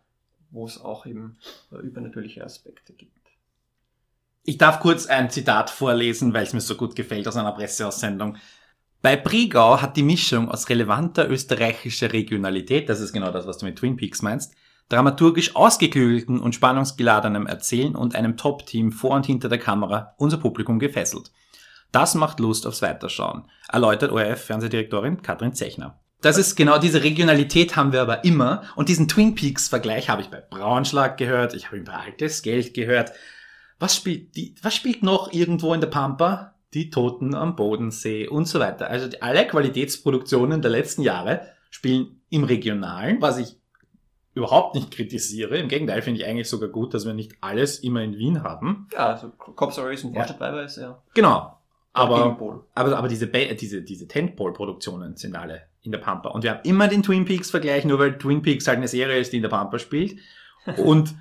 [0.51, 1.37] wo es auch eben
[1.71, 3.17] äh, übernatürliche Aspekte gibt.
[4.45, 8.35] Ich darf kurz ein Zitat vorlesen, weil es mir so gut gefällt aus einer Presseaussendung.
[9.01, 13.65] Bei Brigau hat die Mischung aus relevanter österreichischer Regionalität, das ist genau das, was du
[13.65, 14.53] mit Twin Peaks meinst,
[14.89, 20.77] dramaturgisch ausgeklügelten und spannungsgeladenem Erzählen und einem Top-Team vor und hinter der Kamera unser Publikum
[20.77, 21.31] gefesselt.
[21.93, 25.99] Das macht Lust aufs Weiterschauen, erläutert ORF-Fernsehdirektorin Katrin Zechner.
[26.19, 30.21] Das ist genau diese Regionalität haben wir aber immer und diesen Twin Peaks Vergleich habe
[30.21, 33.13] ich bei Braunschlag gehört, ich habe ihn bei Altes Geld gehört
[33.79, 36.53] was spielt, die, was spielt noch irgendwo in der Pampa?
[36.73, 38.89] Die Toten am Bodensee und so weiter.
[38.89, 43.57] Also alle Qualitätsproduktionen der letzten Jahre spielen im Regionalen, was ich
[44.33, 45.57] überhaupt nicht kritisiere.
[45.57, 48.87] Im Gegenteil finde ich eigentlich sogar gut, dass wir nicht alles immer in Wien haben.
[48.91, 50.21] Ja, also Cop Stories und Ja.
[50.21, 51.57] Vorstadt Weiber ist ja Genau.
[51.95, 52.39] Aber,
[52.73, 56.29] aber, aber diese, diese, diese Tentpole-Produktionen sind alle in der Pampa.
[56.29, 59.31] Und wir haben immer den Twin Peaks-Vergleich, nur weil Twin Peaks halt eine Serie ist,
[59.31, 60.17] die in der Pampa spielt.
[60.77, 61.13] Und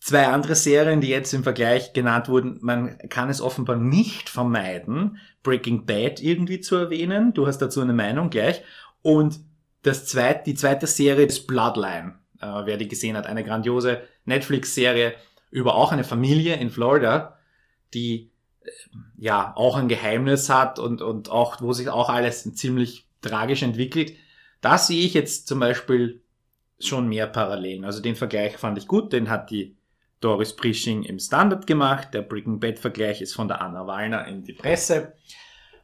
[0.00, 5.18] zwei andere Serien, die jetzt im Vergleich genannt wurden, man kann es offenbar nicht vermeiden,
[5.42, 7.32] Breaking Bad irgendwie zu erwähnen.
[7.34, 8.62] Du hast dazu eine Meinung gleich.
[9.02, 9.40] Und
[9.82, 12.14] das zweite, die zweite Serie ist Bloodline.
[12.40, 15.14] Äh, wer die gesehen hat, eine grandiose Netflix-Serie
[15.50, 17.38] über auch eine Familie in Florida,
[17.94, 18.30] die
[18.62, 18.70] äh,
[19.18, 24.14] ja auch ein Geheimnis hat und, und auch, wo sich auch alles ziemlich tragisch entwickelt.
[24.60, 26.22] Da sehe ich jetzt zum Beispiel
[26.78, 27.84] schon mehr Parallelen.
[27.84, 29.76] Also den Vergleich fand ich gut, den hat die
[30.20, 32.12] Doris Prisching im Standard gemacht.
[32.12, 35.14] Der Breaking Bad Vergleich ist von der Anna Wallner in die Presse.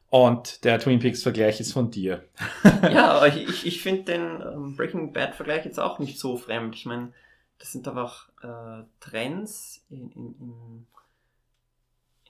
[0.09, 2.25] Und der Twin Peaks Vergleich ist von dir.
[2.83, 6.75] ja, aber ich, ich, finde den ähm, Breaking Bad Vergleich jetzt auch nicht so fremd.
[6.77, 7.13] Ich meine,
[7.59, 10.87] das sind einfach äh, Trends in, in,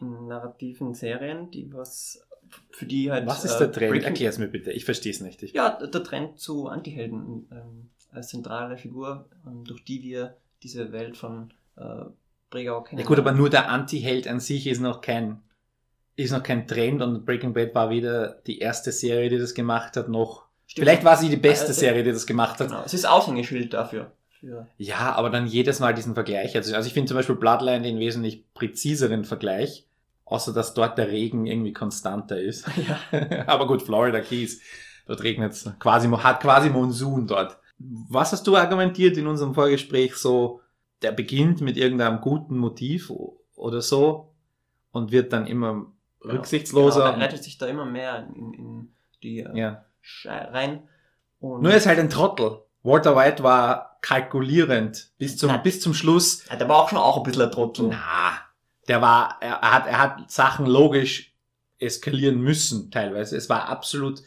[0.01, 2.27] in, narrativen Serien, die was
[2.71, 3.27] für die halt.
[3.27, 3.93] Was ist äh, der Trend?
[3.93, 4.73] Breaking- Erklär's mir bitte.
[4.73, 5.43] Ich verstehe es nicht.
[5.43, 10.37] Ich, Ja, der der Trend zu Antihelden ähm, als zentrale Figur, ähm, durch die wir
[10.63, 12.05] diese Welt von äh,
[12.51, 13.01] Bregau kennen.
[13.01, 15.43] Ja gut, aber nur der Anti-Held an sich ist noch kein,
[16.17, 19.97] ist noch kein Trend und Breaking Bad war weder die erste Serie, die das gemacht
[19.97, 20.85] hat, noch, Stimmt.
[20.85, 22.69] vielleicht war sie die beste Also, Serie, die das gemacht hat.
[22.69, 24.13] Genau, es ist Aushängeschild dafür.
[24.41, 26.57] Für, Ja, aber dann jedes Mal diesen Vergleich.
[26.57, 29.87] Also, also ich finde zum Beispiel Bloodline den wesentlich präziseren Vergleich,
[30.25, 32.67] außer dass dort der Regen irgendwie konstanter ist.
[33.13, 33.45] ja.
[33.47, 34.61] aber gut, Florida Keys,
[35.07, 37.59] dort regnet es quasi, hat quasi Monsun dort.
[37.79, 40.61] Was hast du argumentiert in unserem Vorgespräch so,
[41.03, 43.13] der beginnt mit irgendeinem guten Motiv
[43.55, 44.35] oder so
[44.93, 45.87] und wird dann immer
[46.25, 47.05] rücksichtsloser.
[47.05, 49.85] Genau, er rettet sich da immer mehr in, in die äh, ja.
[50.01, 50.89] Schei- rein.
[51.41, 52.63] Und Nur er ist halt ein Trottel.
[52.83, 55.57] Walter White war kalkulierend bis zum, Na.
[55.57, 56.47] bis zum Schluss.
[56.49, 57.89] ja, der war auch schon auch ein bisschen ein Trottel.
[57.89, 58.39] Na,
[58.89, 61.35] der war, er, er hat, er hat Sachen logisch
[61.79, 63.37] eskalieren müssen, teilweise.
[63.37, 64.23] Es war absolut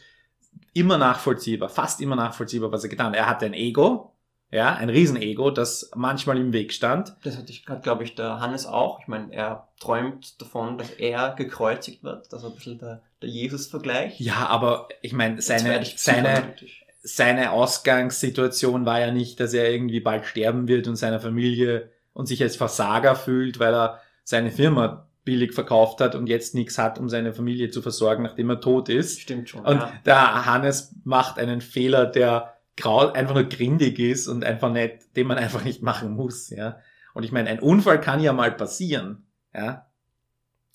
[0.72, 3.16] immer nachvollziehbar, fast immer nachvollziehbar, was er getan hat.
[3.16, 4.09] Er hatte ein Ego,
[4.52, 7.14] ja, ein Riesenego, das manchmal im Weg stand.
[7.22, 9.00] Das hatte ich gerade, glaube ich, der Hannes auch.
[9.00, 12.32] Ich meine, er träumt davon, dass er gekreuzigt wird.
[12.32, 14.18] Das ist ein bisschen der, der Jesus-Vergleich.
[14.18, 16.54] Ja, aber ich meine, seine, ich seine,
[17.02, 22.26] seine Ausgangssituation war ja nicht, dass er irgendwie bald sterben wird und seiner Familie und
[22.26, 26.98] sich als Versager fühlt, weil er seine Firma billig verkauft hat und jetzt nichts hat,
[26.98, 29.20] um seine Familie zu versorgen, nachdem er tot ist.
[29.20, 29.64] Stimmt schon.
[29.64, 29.92] Und ja.
[30.04, 35.26] der Hannes macht einen Fehler, der grau, einfach nur grindig ist und einfach nicht, den
[35.26, 36.78] man einfach nicht machen muss, ja.
[37.14, 39.86] Und ich meine, ein Unfall kann ja mal passieren, ja.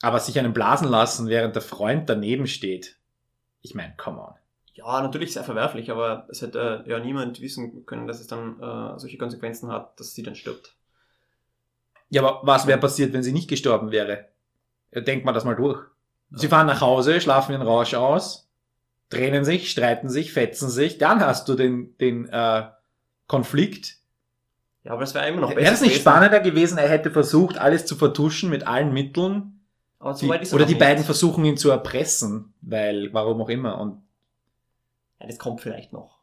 [0.02, 3.00] Aber sich einen blasen lassen, während der Freund daneben steht.
[3.62, 4.34] Ich meine, come on.
[4.74, 9.00] ja, natürlich sehr verwerflich, aber es hätte ja niemand wissen können, dass es dann äh,
[9.00, 10.76] solche Konsequenzen hat, dass sie dann stirbt.
[12.10, 14.28] Ja, aber was wäre passiert, wenn sie nicht gestorben wäre?
[14.94, 15.82] Denkt mal das mal durch.
[16.32, 18.45] Sie fahren nach Hause, schlafen ihren Rausch aus,
[19.10, 22.64] tränen sich, streiten sich, fetzen sich, dann hast du den, den äh,
[23.28, 23.98] Konflikt.
[24.84, 25.62] Ja, aber das wäre immer noch besser.
[25.62, 29.52] Wäre es nicht spannender gewesen, er hätte versucht, alles zu vertuschen mit allen Mitteln?
[30.22, 30.80] Die, er oder die nicht.
[30.80, 33.80] beiden versuchen ihn zu erpressen, weil, warum auch immer.
[33.80, 34.04] Und
[35.20, 36.20] Ja, das kommt vielleicht noch.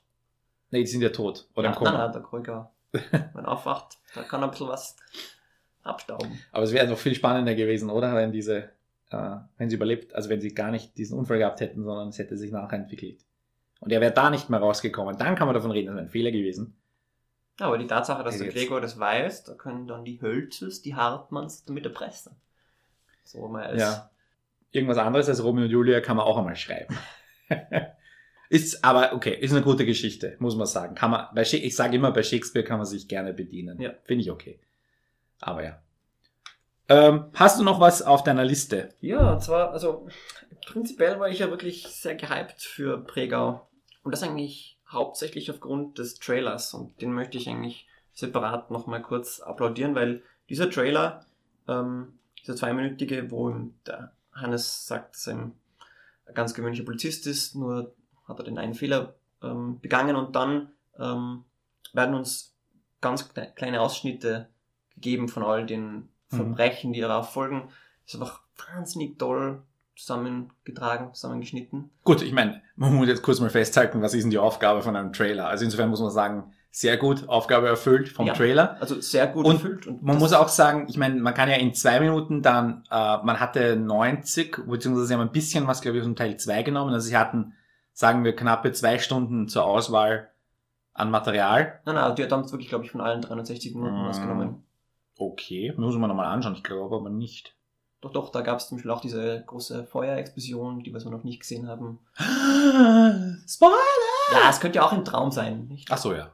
[0.71, 1.49] nee, die sind ja tot.
[1.57, 1.91] Oder ja, im Koma.
[1.91, 4.97] Nein, nein, der Krüger, wenn er aufwacht, da kann er ein bisschen was
[5.83, 6.39] abstauben.
[6.53, 8.15] Aber es wäre noch viel spannender gewesen, oder?
[8.15, 8.71] Wenn diese,
[9.13, 12.19] äh, wenn sie überlebt, also wenn sie gar nicht diesen Unfall gehabt hätten, sondern es
[12.19, 13.25] hätte sich nachher entwickelt.
[13.81, 15.19] Und er wäre da nicht mehr rausgekommen.
[15.19, 16.77] Dann kann man davon reden, das wäre ein Fehler gewesen.
[17.59, 18.57] Ja, aber die Tatsache, dass der Jetzt.
[18.57, 22.37] Gregor das weiß, da können dann die Hölzes, die Hartmanns damit erpressen.
[23.25, 24.11] So mal als Ja.
[24.71, 26.97] Irgendwas anderes als Romeo und Julia kann man auch einmal schreiben.
[28.49, 30.95] ist aber, okay, ist eine gute Geschichte, muss man sagen.
[30.95, 33.81] Kann man, ich sage immer, bei Shakespeare kann man sich gerne bedienen.
[33.81, 33.93] Ja.
[34.05, 34.61] Finde ich okay.
[35.41, 35.83] Aber ja.
[36.89, 38.95] Ähm, hast du noch was auf deiner Liste?
[39.01, 40.07] Ja, und zwar, also
[40.67, 43.69] prinzipiell war ich ja wirklich sehr gehypt für Pregau.
[44.03, 46.75] Und das eigentlich hauptsächlich aufgrund des Trailers.
[46.75, 51.25] Und den möchte ich eigentlich separat nochmal kurz applaudieren, weil dieser Trailer,
[51.69, 53.55] ähm, dieser zweiminütige, wo
[53.87, 55.53] der Hannes sagt, dass er ein
[56.35, 57.95] ganz gewöhnlicher Polizist ist, nur
[58.27, 61.45] hat er den einen Fehler ähm, begangen und dann ähm,
[61.93, 62.55] werden uns
[63.01, 64.49] ganz kle- kleine Ausschnitte
[64.95, 66.09] gegeben von all den.
[66.37, 67.69] Verbrechen, die darauf folgen.
[68.07, 68.41] Ist einfach
[68.75, 69.63] wahnsinnig toll
[69.97, 71.91] zusammengetragen, zusammengeschnitten.
[72.05, 74.97] Gut, ich meine, man muss jetzt kurz mal festhalten, was ist denn die Aufgabe von
[74.97, 75.47] einem Trailer?
[75.49, 78.33] Also insofern muss man sagen, sehr gut, Aufgabe erfüllt vom Ja.
[78.33, 78.79] Trailer.
[78.81, 79.87] Also sehr gut Und erfüllt.
[79.87, 83.19] Und Man muss auch sagen, ich meine, man kann ja in zwei Minuten dann, äh,
[83.23, 86.63] man hatte 90, beziehungsweise sie haben ein bisschen was, glaube ich, aus dem Teil 2
[86.63, 86.93] genommen.
[86.95, 87.53] Also sie hatten,
[87.93, 90.31] sagen wir, knappe zwei Stunden zur Auswahl
[90.95, 91.81] An Material?
[91.85, 94.09] Nein, nein, die hat damals wirklich, glaube ich, von allen 360 Minuten Mm.
[94.09, 94.65] was genommen.
[95.25, 96.57] Okay, muss man nochmal anschauen.
[96.57, 97.55] Ich glaube aber nicht.
[98.01, 101.23] Doch, doch, da gab es zum Beispiel auch diese große Feuerexplosion, die was wir noch
[101.23, 102.01] nicht gesehen haben.
[102.19, 103.77] Spoiler!
[104.33, 105.89] Ja, es könnte ja auch ein Traum sein, nicht?
[105.93, 106.33] Ach so, ja.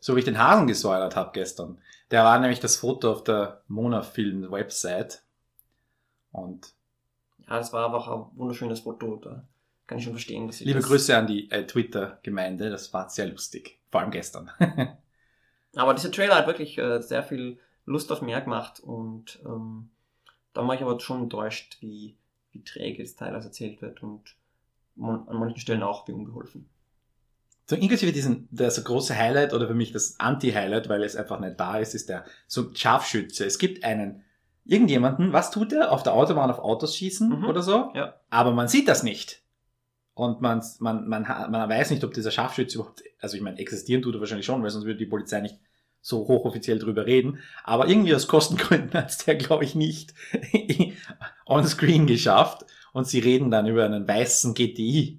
[0.00, 1.78] So wie ich den Hasen gespoilert habe gestern.
[2.10, 5.22] Der war nämlich das Foto auf der Mona-Film-Website.
[6.32, 6.74] Und
[7.48, 9.16] Ja, das war aber auch ein wunderschönes Foto.
[9.16, 9.44] Da
[9.86, 10.88] kann ich schon verstehen, dass sie liebe das...
[10.88, 12.68] Grüße an die äh, Twitter-Gemeinde.
[12.68, 13.80] Das war sehr lustig.
[13.90, 14.50] Vor allem gestern.
[15.78, 19.90] Aber dieser Trailer hat wirklich äh, sehr viel Lust auf mehr gemacht und ähm,
[20.52, 22.16] da war ich aber schon enttäuscht, wie,
[22.52, 24.34] wie träge das teilweise erzählt wird und
[24.96, 26.68] man, an manchen Stellen auch wie unbeholfen.
[27.66, 31.38] So inklusive diesen, der so große Highlight oder für mich das Anti-Highlight, weil es einfach
[31.38, 33.44] nicht da ist, ist der so Scharfschütze.
[33.44, 34.24] Es gibt einen,
[34.64, 35.92] irgendjemanden, was tut er?
[35.92, 37.44] Auf der Autobahn auf Autos schießen Mhm.
[37.44, 37.90] oder so?
[37.94, 38.14] Ja.
[38.30, 39.42] Aber man sieht das nicht.
[40.14, 44.02] Und man, man, man, man weiß nicht, ob dieser Scharfschütze überhaupt, also ich meine, existieren
[44.02, 45.60] tut er wahrscheinlich schon, weil sonst würde die Polizei nicht
[46.00, 47.40] so hochoffiziell drüber reden.
[47.64, 50.14] Aber irgendwie aus Kostengründen hat es der, glaube ich, nicht
[51.46, 52.64] on screen geschafft.
[52.92, 55.18] Und sie reden dann über einen weißen GTI.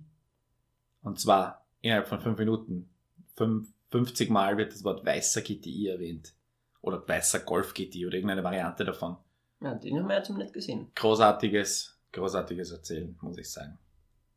[1.02, 2.90] Und zwar innerhalb von fünf Minuten.
[3.36, 6.34] Fünf, 50 Mal wird das Wort weißer GTI erwähnt.
[6.82, 9.18] Oder weißer Golf GTI oder irgendeine Variante davon.
[9.62, 10.92] Ja, den haben wir jetzt nicht gesehen.
[10.96, 13.78] Großartiges, großartiges Erzählen, muss ich sagen.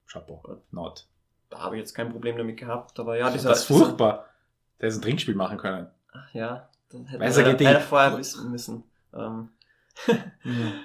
[0.07, 0.63] Chapeau.
[0.71, 1.07] Not.
[1.49, 3.51] Da habe ich jetzt kein Problem damit gehabt, aber ja, dieser...
[3.51, 4.27] das ist furchtbar.
[4.81, 5.89] Der ist ein Trinkspiel machen können.
[6.13, 8.85] Ach, ja, das hätten Weißer wir leider, vorher wissen müssen.
[9.15, 9.49] Ähm,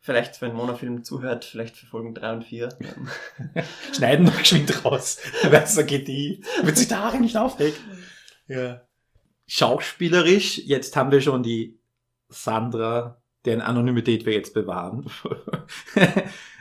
[0.00, 2.68] vielleicht, wenn Monofilm zuhört, vielleicht für Folgen 3 und 4.
[2.80, 3.08] Ähm,
[3.94, 5.18] Schneiden noch geschwind raus.
[5.42, 6.42] Weißer GTI.
[6.62, 7.78] Wird sich Haare nicht aufregen.
[8.48, 8.82] Ja.
[9.46, 11.78] Schauspielerisch, jetzt haben wir schon die
[12.28, 15.10] Sandra, deren Anonymität wir jetzt bewahren.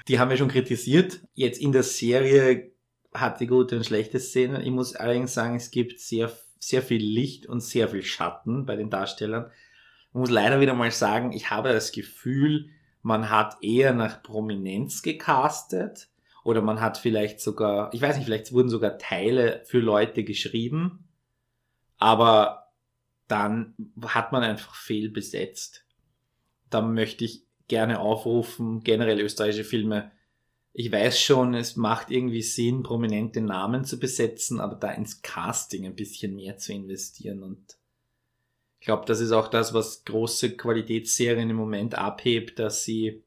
[0.09, 1.21] die haben wir schon kritisiert.
[1.33, 2.73] Jetzt in der Serie
[3.13, 4.61] hat die gute und schlechte Szenen.
[4.61, 6.31] Ich muss allerdings sagen, es gibt sehr,
[6.67, 9.51] sehr viel Licht und sehr viel Schatten bei den Darstellern.
[10.09, 12.69] Ich muss leider wieder mal sagen, ich habe das Gefühl,
[13.01, 16.09] man hat eher nach Prominenz gecastet
[16.43, 21.07] oder man hat vielleicht sogar, ich weiß nicht, vielleicht wurden sogar Teile für Leute geschrieben,
[21.97, 22.71] aber
[23.27, 25.85] dann hat man einfach fehlbesetzt.
[26.69, 30.11] Da möchte ich gerne aufrufen, generell österreichische Filme.
[30.73, 35.85] Ich weiß schon, es macht irgendwie Sinn, prominente Namen zu besetzen, aber da ins Casting
[35.85, 37.77] ein bisschen mehr zu investieren und
[38.79, 43.23] ich glaube, das ist auch das, was große Qualitätsserien im Moment abhebt, dass sie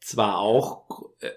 [0.00, 0.84] zwar auch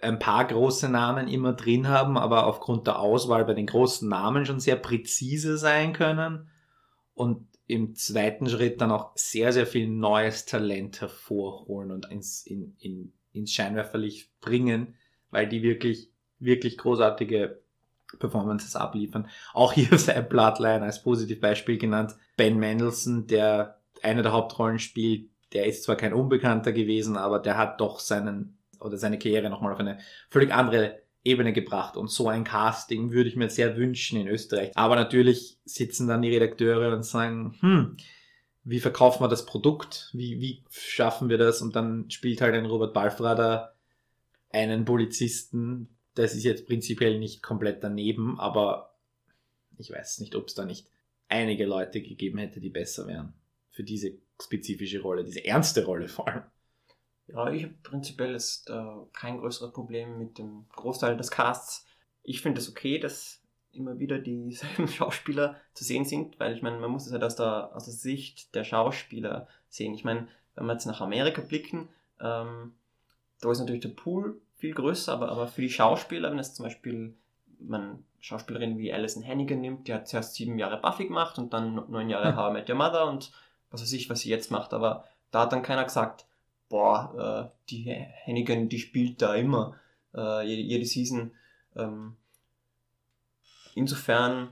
[0.01, 4.45] ein paar große Namen immer drin haben, aber aufgrund der Auswahl bei den großen Namen
[4.45, 6.49] schon sehr präzise sein können
[7.13, 12.75] und im zweiten Schritt dann auch sehr, sehr viel neues Talent hervorholen und ins, in,
[12.79, 14.95] in, ins Scheinwerferlicht bringen,
[15.31, 16.09] weil die wirklich,
[16.39, 17.59] wirklich großartige
[18.19, 19.27] Performances abliefern.
[19.53, 22.15] Auch hier sein Bloodline als Positivbeispiel genannt.
[22.37, 27.57] Ben Mendelssohn, der eine der Hauptrollen spielt, der ist zwar kein Unbekannter gewesen, aber der
[27.57, 31.97] hat doch seinen oder seine Karriere nochmal auf eine völlig andere Ebene gebracht.
[31.97, 34.71] Und so ein Casting würde ich mir sehr wünschen in Österreich.
[34.75, 37.97] Aber natürlich sitzen dann die Redakteure und sagen, hm,
[38.63, 40.09] wie verkaufen wir das Produkt?
[40.13, 41.61] Wie, wie schaffen wir das?
[41.61, 43.75] Und dann spielt halt ein Robert Balfrader
[44.53, 45.97] einen Polizisten.
[46.15, 48.95] Das ist jetzt prinzipiell nicht komplett daneben, aber
[49.77, 50.87] ich weiß nicht, ob es da nicht
[51.27, 53.33] einige Leute gegeben hätte, die besser wären.
[53.69, 56.43] Für diese spezifische Rolle, diese ernste Rolle vor allem.
[57.27, 58.83] Ja, ich habe prinzipiell jetzt äh,
[59.13, 61.85] kein größeres Problem mit dem Großteil des Casts.
[62.23, 63.41] Ich finde es okay, dass
[63.71, 67.35] immer wieder dieselben Schauspieler zu sehen sind, weil ich meine, man muss es halt aus
[67.35, 69.93] der, aus der Sicht der Schauspieler sehen.
[69.93, 71.87] Ich meine, wenn wir jetzt nach Amerika blicken,
[72.19, 72.73] ähm,
[73.41, 76.63] da ist natürlich der Pool viel größer, aber, aber für die Schauspieler, wenn es zum
[76.63, 77.15] Beispiel
[77.59, 81.83] man Schauspielerin wie Alison Hannigan nimmt, die hat zuerst sieben Jahre Buffy gemacht und dann
[81.89, 82.35] neun Jahre.
[82.35, 83.31] How I Met Your Mother und
[83.71, 86.25] was weiß ich, was sie jetzt macht, aber da hat dann keiner gesagt,
[86.69, 89.75] boah, äh, die Hennigan, die spielt da immer,
[90.13, 91.31] äh, jede, jede Season.
[91.75, 92.15] Ähm,
[93.75, 94.49] insofern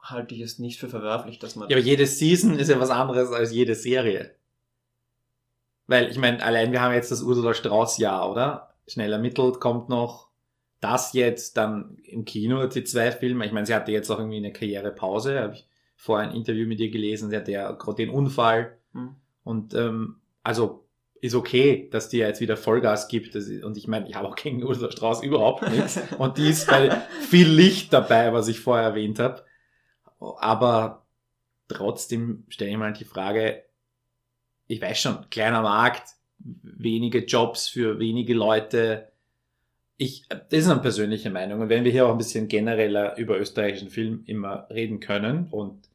[0.00, 1.68] halte ich es nicht für verwerflich, dass man.
[1.70, 4.34] Ja, aber jede Season ist ja was anderes als jede Serie.
[5.86, 8.74] Weil, ich meine, allein wir haben jetzt das Ursula Strauß-Jahr, oder?
[8.86, 10.28] Schnell ermittelt kommt noch
[10.80, 13.46] das jetzt, dann im Kino sie zwei Filme.
[13.46, 15.66] Ich meine, sie hatte jetzt auch irgendwie eine Karrierepause, habe ich
[15.96, 18.76] vorher ein Interview mit ihr gelesen, sie hatte ja gerade den Unfall.
[18.92, 19.16] Hm.
[19.44, 20.84] Und ähm, also
[21.22, 23.34] ist okay, dass die ja jetzt wieder Vollgas gibt.
[23.34, 25.98] Ist, und ich meine, ich habe auch gegen Ursula Strauß überhaupt nichts.
[26.18, 26.90] Und die ist bei
[27.30, 29.42] viel Licht dabei, was ich vorher erwähnt habe.
[30.20, 31.06] Aber
[31.68, 33.62] trotzdem stelle ich mal die Frage,
[34.66, 39.12] ich weiß schon, kleiner Markt, wenige Jobs für wenige Leute.
[39.96, 41.60] ich, das ist eine persönliche Meinung.
[41.60, 45.88] Und wenn wir hier auch ein bisschen genereller über österreichischen Film immer reden können und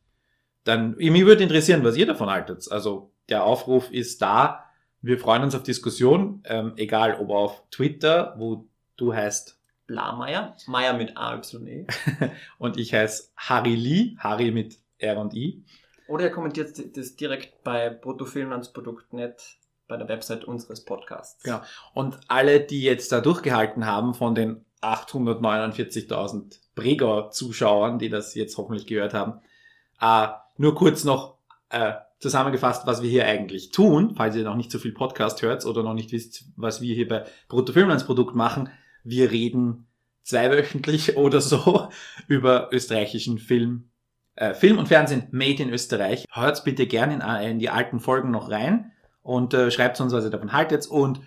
[0.63, 2.71] dann, mich würde interessieren, was ihr davon haltet.
[2.71, 4.65] Also der Aufruf ist da.
[5.01, 8.67] Wir freuen uns auf Diskussion, ähm, egal ob auf Twitter, wo
[8.97, 11.87] du heißt Blameyer, Meier mit A, Y, E.
[12.59, 15.63] und ich heiße Harry Lee, Harry mit R und I.
[16.09, 19.57] Oder ihr kommentiert das direkt bei bruttofilmlandsprodukt.net
[19.87, 21.43] bei der Website unseres Podcasts.
[21.43, 21.61] Genau.
[21.93, 28.87] Und alle, die jetzt da durchgehalten haben von den 849.000 Bregau-Zuschauern, die das jetzt hoffentlich
[28.87, 29.41] gehört haben,
[29.99, 31.37] äh, nur kurz noch
[31.69, 35.65] äh, zusammengefasst, was wir hier eigentlich tun, falls ihr noch nicht so viel Podcast hört
[35.65, 38.69] oder noch nicht wisst, was wir hier bei Bruttofilmlandsprodukt machen.
[39.03, 39.87] Wir reden
[40.23, 41.89] zweiwöchentlich oder so
[42.27, 43.89] über österreichischen Film,
[44.39, 46.25] äh, Film und Fernsehen made in Österreich.
[46.31, 50.23] Hört bitte gerne in, in die alten Folgen noch rein und äh, schreibt uns, was
[50.23, 50.87] ihr davon haltet.
[50.87, 51.19] Und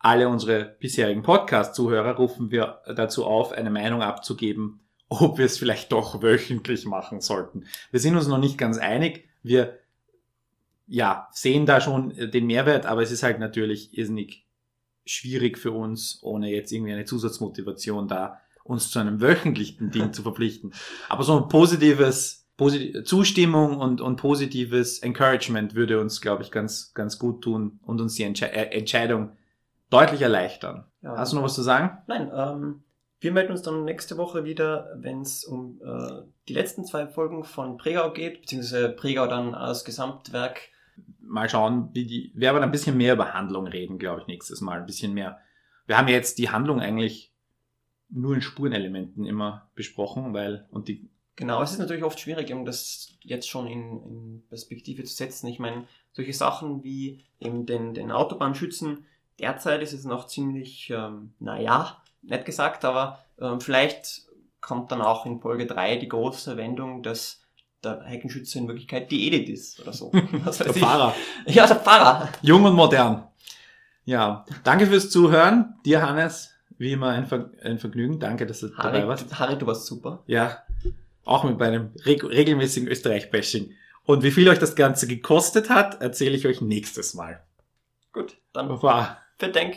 [0.00, 5.92] alle unsere bisherigen Podcast-Zuhörer rufen wir dazu auf, eine Meinung abzugeben, ob wir es vielleicht
[5.92, 7.64] doch wöchentlich machen sollten.
[7.92, 9.28] Wir sind uns noch nicht ganz einig.
[9.44, 9.78] Wir
[10.88, 14.46] ja, sehen da schon den Mehrwert, aber es ist halt natürlich irrsinnig
[15.04, 20.22] schwierig für uns, ohne jetzt irgendwie eine Zusatzmotivation da, uns zu einem wöchentlichen Ding zu
[20.22, 20.74] verpflichten.
[21.08, 26.92] Aber so ein positives Posit Zustimmung und, und positives Encouragement würde uns, glaube ich, ganz,
[26.92, 29.30] ganz gut tun und uns die Entsche äh, Entscheidung
[29.90, 30.84] deutlich erleichtern.
[31.00, 31.98] Ja, Hast du noch was zu sagen?
[32.08, 32.82] Nein, ähm,
[33.20, 37.44] wir melden uns dann nächste Woche wieder, wenn es um äh, die letzten zwei Folgen
[37.44, 40.60] von Pregau geht, beziehungsweise Pregau dann als Gesamtwerk.
[41.20, 44.60] Mal schauen, wie die, wir werden ein bisschen mehr über Handlung reden, glaube ich, nächstes
[44.60, 44.80] Mal.
[44.80, 45.38] Ein bisschen mehr.
[45.86, 47.32] Wir haben ja jetzt die Handlung eigentlich
[48.08, 51.08] nur in Spurenelementen immer besprochen, weil, und die
[51.38, 55.46] Genau, es ist natürlich oft schwierig, um das jetzt schon in, in Perspektive zu setzen.
[55.46, 59.06] Ich meine, solche Sachen wie eben den, den Autobahnschützen,
[59.38, 64.22] derzeit ist es noch ziemlich, ähm, naja, nett gesagt, aber ähm, vielleicht
[64.60, 67.40] kommt dann auch in Folge 3 die große Wendung, dass
[67.84, 70.10] der Heckenschütze in Wirklichkeit die Edith ist oder so.
[70.10, 71.14] der Fahrer.
[71.46, 72.30] Ja, der Fahrer.
[72.42, 73.28] Jung und modern.
[74.04, 75.76] Ja, danke fürs Zuhören.
[75.84, 78.18] Dir, Hannes, wie immer ein, Ver ein Vergnügen.
[78.18, 79.38] Danke, dass du Harry, dabei warst.
[79.38, 80.24] Harry, du warst super.
[80.26, 80.64] Ja,
[81.28, 83.74] auch mit meinem reg regelmäßigen Österreich-Bashing.
[84.04, 87.42] Und wie viel euch das Ganze gekostet hat, erzähle ich euch nächstes Mal.
[88.12, 89.22] Gut, dann war.
[89.36, 89.76] Verdenk.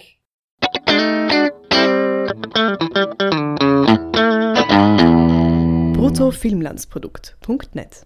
[5.93, 8.05] Bruttofilmlandsprodukt.net